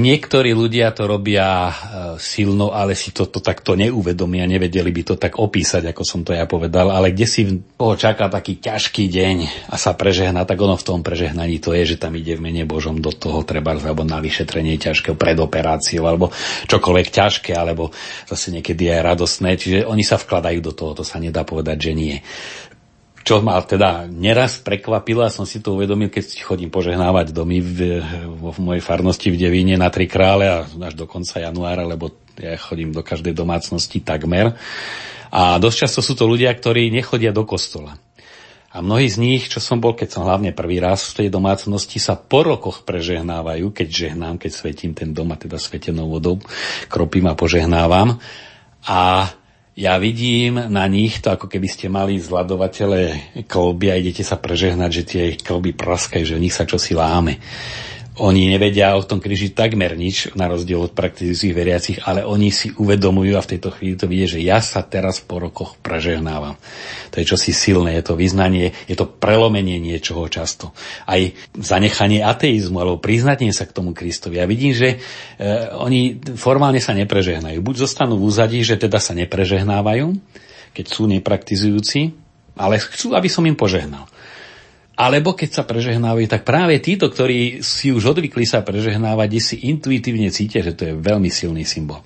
niektorí 0.00 0.56
ľudia 0.56 0.96
to 0.96 1.04
robia 1.04 1.68
e, 1.68 1.72
silno, 2.16 2.72
ale 2.72 2.96
si 2.96 3.12
to, 3.12 3.28
to 3.28 3.44
takto 3.44 3.76
neuvedomia, 3.76 4.48
nevedeli 4.48 4.88
by 4.88 5.02
to 5.04 5.14
tak 5.20 5.36
opísať, 5.36 5.92
ako 5.92 6.02
som 6.08 6.24
to 6.24 6.32
ja 6.32 6.48
povedal, 6.48 6.88
ale 6.88 7.12
kde 7.12 7.28
si 7.28 7.44
ho 7.76 7.92
čaká 8.00 8.32
taký 8.32 8.56
ťažký 8.56 9.12
deň 9.12 9.36
a 9.68 9.76
sa 9.76 9.92
prežehná, 9.92 10.48
tak 10.48 10.56
ono 10.56 10.80
v 10.80 10.88
tom 10.88 11.04
prežehnaní 11.04 11.60
to 11.60 11.76
je, 11.76 11.84
že 11.84 12.00
tam 12.00 12.16
ide 12.16 12.40
v 12.40 12.48
mene 12.48 12.64
Božom 12.64 12.96
do 12.96 13.12
toho 13.12 13.44
treba, 13.44 13.76
alebo 13.76 14.08
na 14.08 14.24
vyšetrenie 14.24 14.80
ťažkého 14.80 15.20
pred 15.20 15.36
operáciou, 15.36 16.08
alebo 16.08 16.32
čokoľvek 16.64 17.08
ťažké, 17.12 17.52
alebo 17.52 17.92
zase 18.24 18.56
niekedy 18.56 18.88
aj 18.88 19.04
radosné, 19.04 19.60
čiže 19.60 19.78
oni 19.84 20.00
sa 20.00 20.16
vkladajú 20.16 20.64
do 20.64 20.72
toho, 20.72 20.96
to 20.96 21.04
sa 21.04 21.20
nedá 21.20 21.44
povedať, 21.44 21.76
že 21.76 21.92
nie 21.92 22.16
čo 23.22 23.44
ma 23.44 23.60
teda 23.60 24.08
neraz 24.08 24.62
prekvapilo, 24.62 25.26
a 25.26 25.32
som 25.32 25.44
si 25.44 25.60
to 25.60 25.76
uvedomil, 25.76 26.08
keď 26.08 26.42
chodím 26.42 26.72
požehnávať 26.72 27.34
domy 27.34 27.60
v, 27.60 28.00
v 28.24 28.58
mojej 28.62 28.82
farnosti 28.82 29.28
v 29.28 29.40
Devíne 29.40 29.76
na 29.76 29.92
Tri 29.92 30.08
krále 30.08 30.48
a 30.48 30.64
až 30.64 30.94
do 30.96 31.04
konca 31.04 31.42
januára, 31.42 31.84
lebo 31.84 32.14
ja 32.38 32.54
chodím 32.56 32.94
do 32.94 33.02
každej 33.02 33.34
domácnosti 33.34 34.00
takmer. 34.00 34.56
A 35.28 35.60
dosť 35.60 35.76
často 35.84 36.00
sú 36.00 36.16
to 36.16 36.24
ľudia, 36.24 36.48
ktorí 36.54 36.88
nechodia 36.88 37.34
do 37.34 37.44
kostola. 37.44 38.00
A 38.68 38.84
mnohí 38.84 39.08
z 39.08 39.16
nich, 39.16 39.48
čo 39.48 39.64
som 39.64 39.80
bol, 39.80 39.96
keď 39.96 40.08
som 40.12 40.28
hlavne 40.28 40.52
prvý 40.52 40.76
raz 40.76 41.08
v 41.12 41.24
tej 41.24 41.28
domácnosti, 41.32 41.96
sa 41.96 42.20
po 42.20 42.44
rokoch 42.44 42.84
prežehnávajú, 42.84 43.72
keď 43.72 43.88
žehnám, 43.88 44.36
keď 44.36 44.50
svetím 44.52 44.92
ten 44.92 45.16
dom 45.16 45.32
a 45.32 45.40
teda 45.40 45.56
svetenou 45.56 46.12
vodou, 46.12 46.36
kropím 46.92 47.32
a 47.32 47.34
požehnávam. 47.34 48.20
A 48.84 49.32
ja 49.78 49.94
vidím 49.94 50.58
na 50.58 50.82
nich 50.90 51.22
to, 51.22 51.38
ako 51.38 51.46
keby 51.46 51.70
ste 51.70 51.86
mali 51.86 52.18
zladovatele 52.18 53.30
kolby 53.46 53.94
a 53.94 53.98
idete 54.02 54.26
sa 54.26 54.34
prežehnať, 54.34 54.90
že 54.90 55.02
tie 55.06 55.24
kolby 55.38 55.70
praskajú, 55.78 56.26
že 56.26 56.34
v 56.34 56.42
nich 56.42 56.54
sa 56.54 56.66
čosi 56.66 56.98
láme. 56.98 57.38
Oni 58.18 58.50
nevedia 58.50 58.98
o 58.98 59.06
tom 59.06 59.22
kríži 59.22 59.54
takmer 59.54 59.94
nič, 59.94 60.34
na 60.34 60.50
rozdiel 60.50 60.90
od 60.90 60.90
praktizujúcich 60.90 61.54
veriacich, 61.54 61.98
ale 62.02 62.26
oni 62.26 62.50
si 62.50 62.74
uvedomujú 62.74 63.38
a 63.38 63.44
v 63.46 63.50
tejto 63.54 63.70
chvíli 63.70 63.94
to 63.94 64.10
vidie, 64.10 64.26
že 64.26 64.42
ja 64.42 64.58
sa 64.58 64.82
teraz 64.82 65.22
po 65.22 65.38
rokoch 65.38 65.78
prežehnávam. 65.78 66.58
To 67.14 67.22
je 67.22 67.30
čosi 67.30 67.54
silné, 67.54 67.94
je 67.94 68.10
to 68.10 68.18
vyznanie, 68.18 68.74
je 68.90 68.98
to 68.98 69.06
prelomenie 69.06 69.78
niečoho 69.78 70.26
často. 70.26 70.74
Aj 71.06 71.30
zanechanie 71.54 72.26
ateizmu 72.26 72.82
alebo 72.82 72.98
priznanie 72.98 73.54
sa 73.54 73.70
k 73.70 73.74
tomu 73.78 73.94
Kristovi. 73.94 74.42
Ja 74.42 74.50
vidím, 74.50 74.74
že 74.74 74.98
e, 75.38 75.70
oni 75.78 76.18
formálne 76.34 76.82
sa 76.82 76.98
neprežehnajú. 76.98 77.62
Buď 77.62 77.86
zostanú 77.86 78.18
v 78.18 78.26
úzadí, 78.34 78.66
že 78.66 78.74
teda 78.74 78.98
sa 78.98 79.14
neprežehnávajú, 79.14 80.10
keď 80.74 80.84
sú 80.90 81.06
nepraktizujúci, 81.06 82.18
ale 82.58 82.82
chcú, 82.82 83.14
aby 83.14 83.30
som 83.30 83.46
im 83.46 83.54
požehnal. 83.54 84.10
Alebo 84.98 85.38
keď 85.38 85.50
sa 85.54 85.62
prežehnávajú, 85.62 86.26
tak 86.26 86.42
práve 86.42 86.82
títo, 86.82 87.06
ktorí 87.06 87.62
si 87.62 87.94
už 87.94 88.18
odvykli 88.18 88.42
sa 88.42 88.66
prežehnávať, 88.66 89.30
si 89.38 89.56
intuitívne 89.70 90.26
cítia, 90.34 90.58
že 90.58 90.74
to 90.74 90.82
je 90.90 90.94
veľmi 90.98 91.30
silný 91.30 91.62
symbol. 91.62 92.02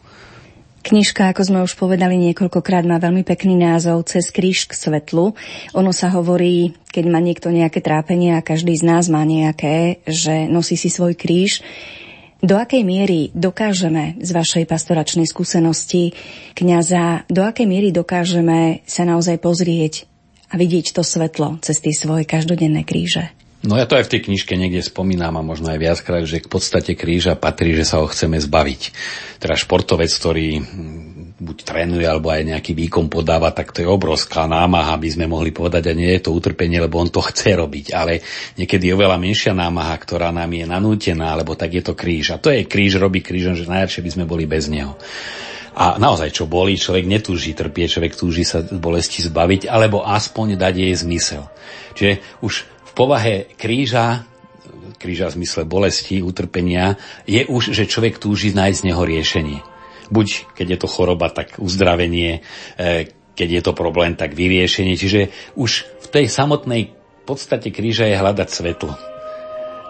Knižka, 0.82 1.30
ako 1.30 1.42
sme 1.46 1.58
už 1.64 1.78
povedali 1.78 2.20
niekoľkokrát, 2.20 2.84
má 2.84 3.00
veľmi 3.00 3.24
pekný 3.24 3.54
názov 3.54 4.02
Cez 4.04 4.28
kríž 4.28 4.68
k 4.68 4.76
svetlu. 4.76 5.32
Ono 5.72 5.94
sa 5.94 6.12
hovorí, 6.12 6.76
keď 6.92 7.04
má 7.06 7.22
niekto 7.22 7.48
nejaké 7.54 7.80
trápenie 7.80 8.36
a 8.36 8.44
každý 8.44 8.76
z 8.76 8.84
nás 8.84 9.08
má 9.08 9.22
nejaké, 9.24 10.04
že 10.04 10.50
nosí 10.50 10.76
si 10.76 10.92
svoj 10.92 11.16
kríž. 11.16 11.64
Do 12.42 12.58
akej 12.58 12.82
miery 12.82 13.30
dokážeme 13.32 14.18
z 14.18 14.30
vašej 14.34 14.66
pastoračnej 14.66 15.30
skúsenosti 15.30 16.12
kňaza, 16.58 17.30
do 17.30 17.46
akej 17.46 17.70
miery 17.70 17.94
dokážeme 17.94 18.82
sa 18.82 19.06
naozaj 19.06 19.38
pozrieť 19.38 20.11
a 20.52 20.54
vidieť 20.60 20.92
to 20.92 21.00
svetlo 21.00 21.56
cez 21.64 21.80
tie 21.80 21.96
svoje 21.96 22.28
každodenné 22.28 22.84
kríže. 22.84 23.32
No 23.62 23.78
ja 23.78 23.86
to 23.86 23.94
aj 23.94 24.10
v 24.10 24.18
tej 24.18 24.20
knižke 24.26 24.58
niekde 24.58 24.82
spomínam 24.82 25.38
a 25.38 25.46
možno 25.46 25.70
aj 25.70 25.78
viackrát, 25.78 26.26
že 26.26 26.42
k 26.42 26.50
podstate 26.50 26.98
kríža 26.98 27.38
patrí, 27.38 27.78
že 27.78 27.86
sa 27.86 28.02
ho 28.02 28.10
chceme 28.10 28.34
zbaviť. 28.34 28.90
Teda 29.38 29.54
športovec, 29.54 30.10
ktorý 30.10 30.58
hm, 30.58 31.38
buď 31.38 31.56
trénuje 31.62 32.02
alebo 32.02 32.34
aj 32.34 32.42
nejaký 32.42 32.74
výkon 32.74 33.06
podáva, 33.06 33.54
tak 33.54 33.70
to 33.70 33.86
je 33.86 33.86
obrovská 33.86 34.50
námaha, 34.50 34.98
aby 34.98 35.14
sme 35.14 35.30
mohli 35.30 35.54
povedať, 35.54 35.94
a 35.94 35.94
nie 35.94 36.10
je 36.10 36.26
to 36.26 36.34
utrpenie, 36.34 36.82
lebo 36.82 36.98
on 36.98 37.14
to 37.14 37.22
chce 37.22 37.54
robiť. 37.54 37.94
Ale 37.94 38.18
niekedy 38.58 38.90
je 38.90 38.96
oveľa 38.98 39.22
menšia 39.22 39.54
námaha, 39.54 39.94
ktorá 39.94 40.34
nám 40.34 40.50
je 40.50 40.66
nanútená, 40.66 41.30
alebo 41.30 41.54
tak 41.54 41.78
je 41.78 41.86
to 41.86 41.94
kríž. 41.94 42.34
A 42.34 42.42
to 42.42 42.50
je 42.50 42.66
kríž, 42.66 42.98
robí 42.98 43.22
krížom, 43.22 43.54
že 43.54 43.70
najlepšie 43.70 44.02
by 44.02 44.10
sme 44.10 44.24
boli 44.26 44.42
bez 44.42 44.66
neho. 44.66 44.98
A 45.72 45.96
naozaj, 45.96 46.36
čo 46.36 46.44
boli, 46.44 46.76
človek 46.76 47.08
netúži 47.08 47.56
trpie, 47.56 47.88
človek 47.88 48.12
túži 48.12 48.44
sa 48.44 48.60
bolesti 48.60 49.24
zbaviť, 49.24 49.68
alebo 49.72 50.04
aspoň 50.04 50.60
dať 50.60 50.74
jej 50.76 50.94
zmysel. 50.96 51.42
Čiže 51.96 52.12
už 52.44 52.52
v 52.62 52.92
povahe 52.92 53.34
kríža, 53.56 54.28
kríža 55.00 55.32
v 55.32 55.40
zmysle 55.40 55.64
bolesti, 55.64 56.20
utrpenia, 56.20 57.00
je 57.24 57.48
už, 57.48 57.72
že 57.72 57.88
človek 57.88 58.20
túži 58.20 58.52
nájsť 58.52 58.78
z 58.84 58.86
neho 58.92 59.02
riešenie. 59.02 59.60
Buď, 60.12 60.52
keď 60.52 60.66
je 60.76 60.78
to 60.84 60.88
choroba, 60.92 61.32
tak 61.32 61.56
uzdravenie, 61.56 62.44
e, 62.76 63.08
keď 63.32 63.48
je 63.48 63.62
to 63.64 63.72
problém, 63.72 64.12
tak 64.12 64.36
vyriešenie. 64.36 65.00
Čiže 65.00 65.32
už 65.56 65.88
v 66.04 66.06
tej 66.12 66.26
samotnej 66.28 66.92
podstate 67.24 67.72
kríža 67.72 68.04
je 68.10 68.20
hľadať 68.20 68.48
svetlo 68.52 69.11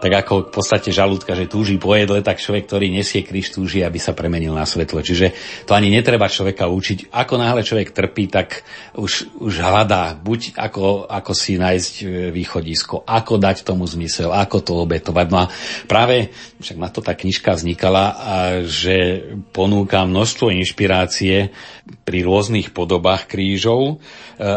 tak 0.02 0.26
ako 0.26 0.50
v 0.50 0.58
podstate 0.58 0.90
žalúdka, 0.90 1.38
že 1.38 1.46
túži 1.46 1.78
po 1.78 1.94
jedle, 1.94 2.26
tak 2.26 2.42
človek, 2.42 2.66
ktorý 2.66 2.90
nesie 2.90 3.22
kríž, 3.22 3.54
túži, 3.54 3.86
aby 3.86 4.02
sa 4.02 4.10
premenil 4.18 4.50
na 4.50 4.66
svetlo. 4.66 4.98
Čiže 4.98 5.30
to 5.62 5.78
ani 5.78 5.94
netreba 5.94 6.26
človeka 6.26 6.66
učiť. 6.66 7.14
Ako 7.14 7.38
náhle 7.38 7.62
človek 7.62 7.94
trpí, 7.94 8.26
tak 8.26 8.66
už, 8.98 9.30
už 9.38 9.62
hľadá, 9.62 10.18
buď 10.18 10.58
ako, 10.58 11.06
ako 11.06 11.32
si 11.38 11.54
nájsť 11.54 11.94
e, 12.02 12.04
východisko, 12.34 13.06
ako 13.06 13.38
dať 13.38 13.62
tomu 13.62 13.86
zmysel, 13.86 14.34
ako 14.34 14.58
to 14.66 14.72
obetovať. 14.82 15.26
No 15.30 15.46
a 15.46 15.50
práve, 15.86 16.34
však 16.58 16.82
na 16.82 16.90
to 16.90 16.98
tá 16.98 17.14
knižka 17.14 17.54
vznikala, 17.54 18.04
a 18.18 18.34
že 18.66 19.22
ponúka 19.54 20.02
množstvo 20.02 20.50
inšpirácie 20.50 21.54
pri 22.02 22.18
rôznych 22.26 22.74
podobách 22.74 23.30
krížov, 23.30 23.80
e, 23.86 23.94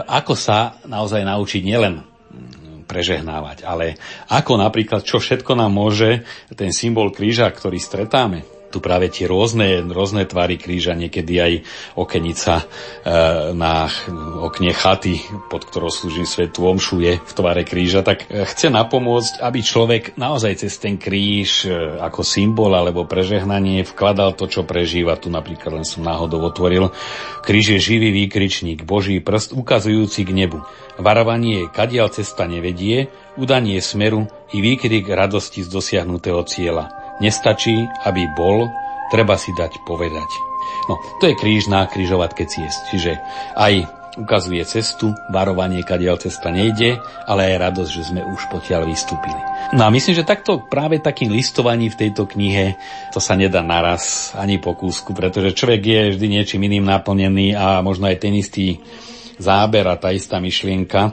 ako 0.09 0.33
sa 0.33 0.81
naozaj 0.89 1.21
naučiť 1.21 1.61
nielen 1.61 2.15
prežehnávať. 2.85 3.65
Ale 3.67 3.99
ako 4.31 4.61
napríklad, 4.61 5.03
čo 5.03 5.19
všetko 5.19 5.57
nám 5.57 5.73
môže 5.73 6.23
ten 6.55 6.71
symbol 6.71 7.11
kríža, 7.11 7.51
ktorý 7.51 7.81
stretáme, 7.81 8.54
tu 8.73 8.83
práve 8.83 9.07
tie 9.07 9.29
rôzne, 9.29 9.85
rôzne 9.87 10.27
tvary 10.27 10.59
kríža, 10.59 10.97
niekedy 10.97 11.33
aj 11.39 11.53
okenica 11.95 12.59
e, 12.59 12.65
na 13.55 13.87
okne 14.43 14.75
chaty, 14.75 15.21
pod 15.47 15.63
ktorou 15.63 15.87
slúži 15.87 16.27
svetu 16.27 16.67
omšu, 16.67 16.99
je 16.99 17.13
v 17.21 17.31
tvare 17.31 17.63
kríža, 17.63 18.03
tak 18.03 18.27
e, 18.27 18.43
chce 18.43 18.67
napomôcť, 18.73 19.39
aby 19.39 19.59
človek 19.63 20.03
naozaj 20.19 20.65
cez 20.65 20.75
ten 20.81 20.99
kríž 20.99 21.69
e, 21.69 22.01
ako 22.01 22.25
symbol 22.25 22.73
alebo 22.73 23.07
prežehnanie 23.07 23.87
vkladal 23.87 24.33
to, 24.33 24.49
čo 24.49 24.67
prežíva. 24.67 25.15
Tu 25.15 25.31
napríklad 25.31 25.81
len 25.81 25.87
som 25.87 26.03
náhodou 26.03 26.43
otvoril. 26.43 26.91
Kríž 27.45 27.77
je 27.77 27.79
živý 27.79 28.11
výkričník, 28.11 28.83
Boží 28.83 29.21
prst 29.21 29.53
ukazujúci 29.53 30.25
k 30.25 30.31
nebu. 30.33 30.59
Varovanie, 30.99 31.67
kadiaľ 31.71 32.11
cesta 32.11 32.47
nevedie, 32.47 33.11
udanie 33.35 33.79
smeru 33.83 34.27
i 34.55 34.63
výkrik 34.63 35.07
radosti 35.11 35.61
z 35.63 35.69
dosiahnutého 35.71 36.41
cieľa. 36.47 37.04
Nestačí, 37.23 37.87
aby 38.03 38.27
bol, 38.35 38.67
treba 39.11 39.39
si 39.39 39.55
dať 39.55 39.81
povedať. 39.87 40.29
No, 40.91 40.99
to 41.21 41.31
je 41.31 41.39
kríž 41.39 41.71
na 41.71 41.87
križovatke 41.87 42.45
ciest. 42.45 42.91
Čiže 42.91 43.17
aj 43.55 43.73
ukazuje 44.15 44.63
cestu, 44.63 45.11
varovanie, 45.27 45.83
kadiaľ 45.83 46.19
cesta 46.23 46.47
nejde, 46.47 46.99
ale 47.27 47.51
aj 47.51 47.61
radosť, 47.71 47.91
že 47.91 48.03
sme 48.07 48.21
už 48.23 48.47
potiaľ 48.47 48.87
vystúpili. 48.87 49.35
No 49.75 49.87
a 49.87 49.89
myslím, 49.91 50.15
že 50.15 50.27
takto 50.27 50.63
práve 50.71 51.03
takým 51.03 51.35
listovaním 51.35 51.91
v 51.91 52.07
tejto 52.07 52.23
knihe 52.23 52.79
to 53.11 53.19
sa 53.19 53.35
nedá 53.35 53.59
naraz 53.59 54.31
ani 54.37 54.61
po 54.61 54.77
kúsku, 54.77 55.11
pretože 55.11 55.57
človek 55.57 55.81
je 55.83 56.01
vždy 56.15 56.27
niečím 56.31 56.63
iným 56.63 56.87
naplnený 56.87 57.57
a 57.57 57.83
možno 57.83 58.07
aj 58.07 58.17
ten 58.23 58.33
istý 58.39 58.79
záber 59.35 59.83
a 59.83 59.99
tá 59.99 60.15
istá 60.15 60.39
myšlienka 60.39 61.11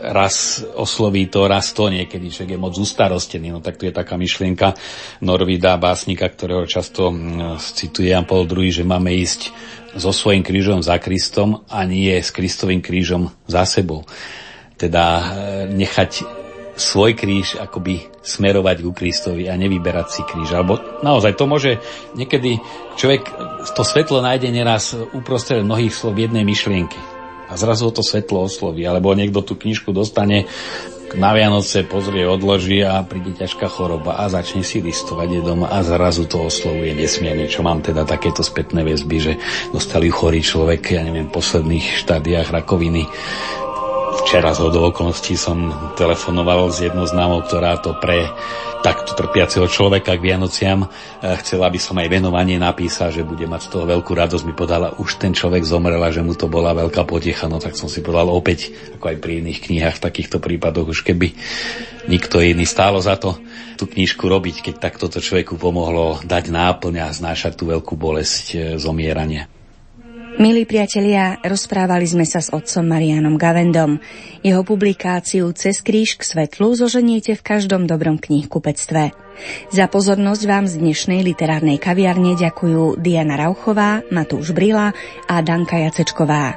raz 0.00 0.64
osloví 0.74 1.26
to, 1.26 1.50
raz 1.50 1.74
to 1.74 1.90
niekedy, 1.90 2.30
že 2.30 2.46
je 2.46 2.56
moc 2.56 2.72
ustarostený. 2.78 3.52
No 3.52 3.60
tak 3.60 3.76
tu 3.76 3.84
je 3.86 3.94
taká 3.94 4.14
myšlienka 4.14 4.74
Norvida, 5.20 5.76
básnika, 5.76 6.30
ktorého 6.30 6.64
často 6.64 7.10
mm, 7.10 7.58
cituje 7.60 8.14
Jan 8.14 8.24
Paul 8.24 8.48
II, 8.48 8.70
že 8.70 8.86
máme 8.86 9.12
ísť 9.12 9.50
so 9.98 10.14
svojím 10.14 10.46
krížom 10.46 10.80
za 10.80 10.96
Kristom 11.02 11.66
a 11.66 11.82
nie 11.82 12.14
s 12.14 12.30
Kristovým 12.30 12.80
krížom 12.80 13.34
za 13.50 13.66
sebou. 13.66 14.06
Teda 14.78 15.04
e, 15.04 15.24
nechať 15.74 16.24
svoj 16.80 17.12
kríž 17.12 17.60
akoby 17.60 18.08
smerovať 18.24 18.80
ku 18.80 18.96
Kristovi 18.96 19.52
a 19.52 19.58
nevyberať 19.58 20.06
si 20.08 20.22
kríž. 20.24 20.56
Alebo 20.56 20.80
naozaj 21.04 21.36
to 21.36 21.44
môže 21.44 21.76
niekedy 22.16 22.56
človek 22.96 23.28
to 23.76 23.82
svetlo 23.84 24.24
nájde 24.24 24.48
neraz 24.48 24.96
uprostred 24.96 25.60
mnohých 25.60 25.92
slov 25.92 26.16
jednej 26.16 26.46
myšlienky 26.46 27.19
a 27.50 27.58
zrazu 27.58 27.90
to 27.90 28.06
svetlo 28.06 28.46
osloví, 28.46 28.86
alebo 28.86 29.10
niekto 29.18 29.42
tú 29.42 29.58
knižku 29.58 29.90
dostane 29.90 30.46
na 31.18 31.34
Vianoce 31.34 31.82
pozrie, 31.82 32.22
odloží 32.22 32.86
a 32.86 33.02
príde 33.02 33.34
ťažká 33.34 33.66
choroba 33.66 34.22
a 34.22 34.30
začne 34.30 34.62
si 34.62 34.78
listovať 34.78 35.42
doma 35.42 35.66
a 35.66 35.82
zrazu 35.82 36.30
to 36.30 36.46
oslovuje 36.46 36.94
nesmierne, 36.94 37.50
čo 37.50 37.66
mám 37.66 37.82
teda 37.82 38.06
takéto 38.06 38.46
spätné 38.46 38.86
väzby, 38.86 39.16
že 39.18 39.32
dostali 39.74 40.06
chorý 40.06 40.38
človek, 40.38 40.94
ja 40.94 41.02
neviem, 41.02 41.26
v 41.26 41.34
posledných 41.34 42.06
štádiách 42.06 42.54
rakoviny. 42.54 43.10
Včera 44.22 44.54
z 44.54 44.70
okolností 44.70 45.34
som 45.34 45.74
telefonoval 45.98 46.70
s 46.70 46.86
jednou 46.86 47.06
známou, 47.10 47.42
ktorá 47.42 47.82
to 47.82 47.98
pre 47.98 48.30
takto 48.80 49.12
trpiaceho 49.12 49.68
človeka 49.68 50.16
k 50.16 50.24
Vianociam. 50.32 50.88
Eh, 50.88 51.36
chcela 51.44 51.68
by 51.68 51.78
som 51.78 51.96
aj 52.00 52.08
venovanie 52.08 52.56
napísať, 52.56 53.20
že 53.20 53.28
bude 53.28 53.44
mať 53.44 53.68
z 53.68 53.70
toho 53.76 53.84
veľkú 53.86 54.12
radosť. 54.16 54.44
Mi 54.48 54.54
podala, 54.56 54.96
už 54.96 55.20
ten 55.20 55.36
človek 55.36 55.62
zomrel 55.62 56.00
že 56.10 56.24
mu 56.24 56.32
to 56.32 56.48
bola 56.48 56.72
veľká 56.72 57.04
potecha. 57.04 57.46
No 57.46 57.60
tak 57.60 57.76
som 57.76 57.86
si 57.86 58.00
povedal 58.00 58.32
opäť, 58.32 58.72
ako 58.96 59.04
aj 59.12 59.16
pri 59.20 59.32
iných 59.44 59.60
knihách 59.68 59.96
v 60.00 60.04
takýchto 60.10 60.40
prípadoch, 60.40 60.90
už 60.90 61.04
keby 61.04 61.36
nikto 62.08 62.40
iný 62.40 62.64
stálo 62.64 62.98
za 62.98 63.20
to 63.20 63.36
tú 63.76 63.84
knižku 63.84 64.24
robiť, 64.24 64.64
keď 64.64 64.74
takto 64.80 65.06
to 65.12 65.20
človeku 65.20 65.60
pomohlo 65.60 66.20
dať 66.24 66.52
náplň 66.52 66.94
a 67.04 67.14
znášať 67.14 67.60
tú 67.60 67.68
veľkú 67.68 67.94
bolesť 67.94 68.46
eh, 68.56 68.60
zomierania. 68.80 69.59
Milí 70.38 70.62
priatelia, 70.62 71.42
rozprávali 71.42 72.06
sme 72.06 72.22
sa 72.22 72.38
s 72.38 72.54
otcom 72.54 72.86
Marianom 72.86 73.34
Gavendom. 73.34 73.98
Jeho 74.46 74.62
publikáciu 74.62 75.50
Cez 75.50 75.82
kríž 75.82 76.14
k 76.14 76.22
svetlu 76.22 76.78
zoženiete 76.78 77.34
v 77.34 77.42
každom 77.42 77.90
dobrom 77.90 78.14
knihkupectve. 78.14 79.10
Za 79.74 79.86
pozornosť 79.90 80.42
vám 80.46 80.70
z 80.70 80.78
dnešnej 80.78 81.26
literárnej 81.26 81.82
kaviarne 81.82 82.38
ďakujú 82.38 83.02
Diana 83.02 83.34
Rauchová, 83.40 84.06
Matúš 84.14 84.54
Brila 84.54 84.94
a 85.26 85.34
Danka 85.42 85.82
Jacečková. 85.82 86.54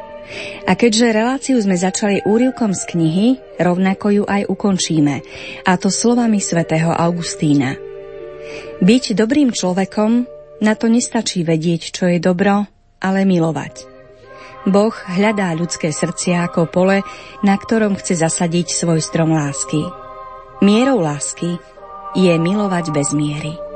A 0.69 0.71
keďže 0.77 1.15
reláciu 1.15 1.57
sme 1.57 1.73
začali 1.73 2.21
úrivkom 2.27 2.77
z 2.77 2.83
knihy, 2.93 3.27
rovnako 3.57 4.21
ju 4.21 4.23
aj 4.27 4.53
ukončíme, 4.53 5.15
a 5.65 5.71
to 5.81 5.89
slovami 5.89 6.37
svätého 6.37 6.93
Augustína. 6.93 7.73
Byť 8.83 9.17
dobrým 9.17 9.49
človekom, 9.49 10.11
na 10.61 10.73
to 10.77 10.91
nestačí 10.91 11.41
vedieť, 11.41 11.91
čo 11.95 12.05
je 12.11 12.21
dobro, 12.21 12.72
ale 13.03 13.27
milovať. 13.27 13.91
Boh 14.63 14.95
hľadá 14.95 15.51
ľudské 15.59 15.91
srdcia 15.91 16.47
ako 16.47 16.71
pole, 16.71 17.03
na 17.43 17.55
ktorom 17.59 17.99
chce 17.99 18.15
zasadiť 18.23 18.71
svoj 18.71 19.03
strom 19.03 19.35
lásky. 19.35 19.83
Mierou 20.63 21.03
lásky 21.03 21.59
je 22.15 22.33
milovať 22.39 22.95
bez 22.95 23.11
miery. 23.11 23.72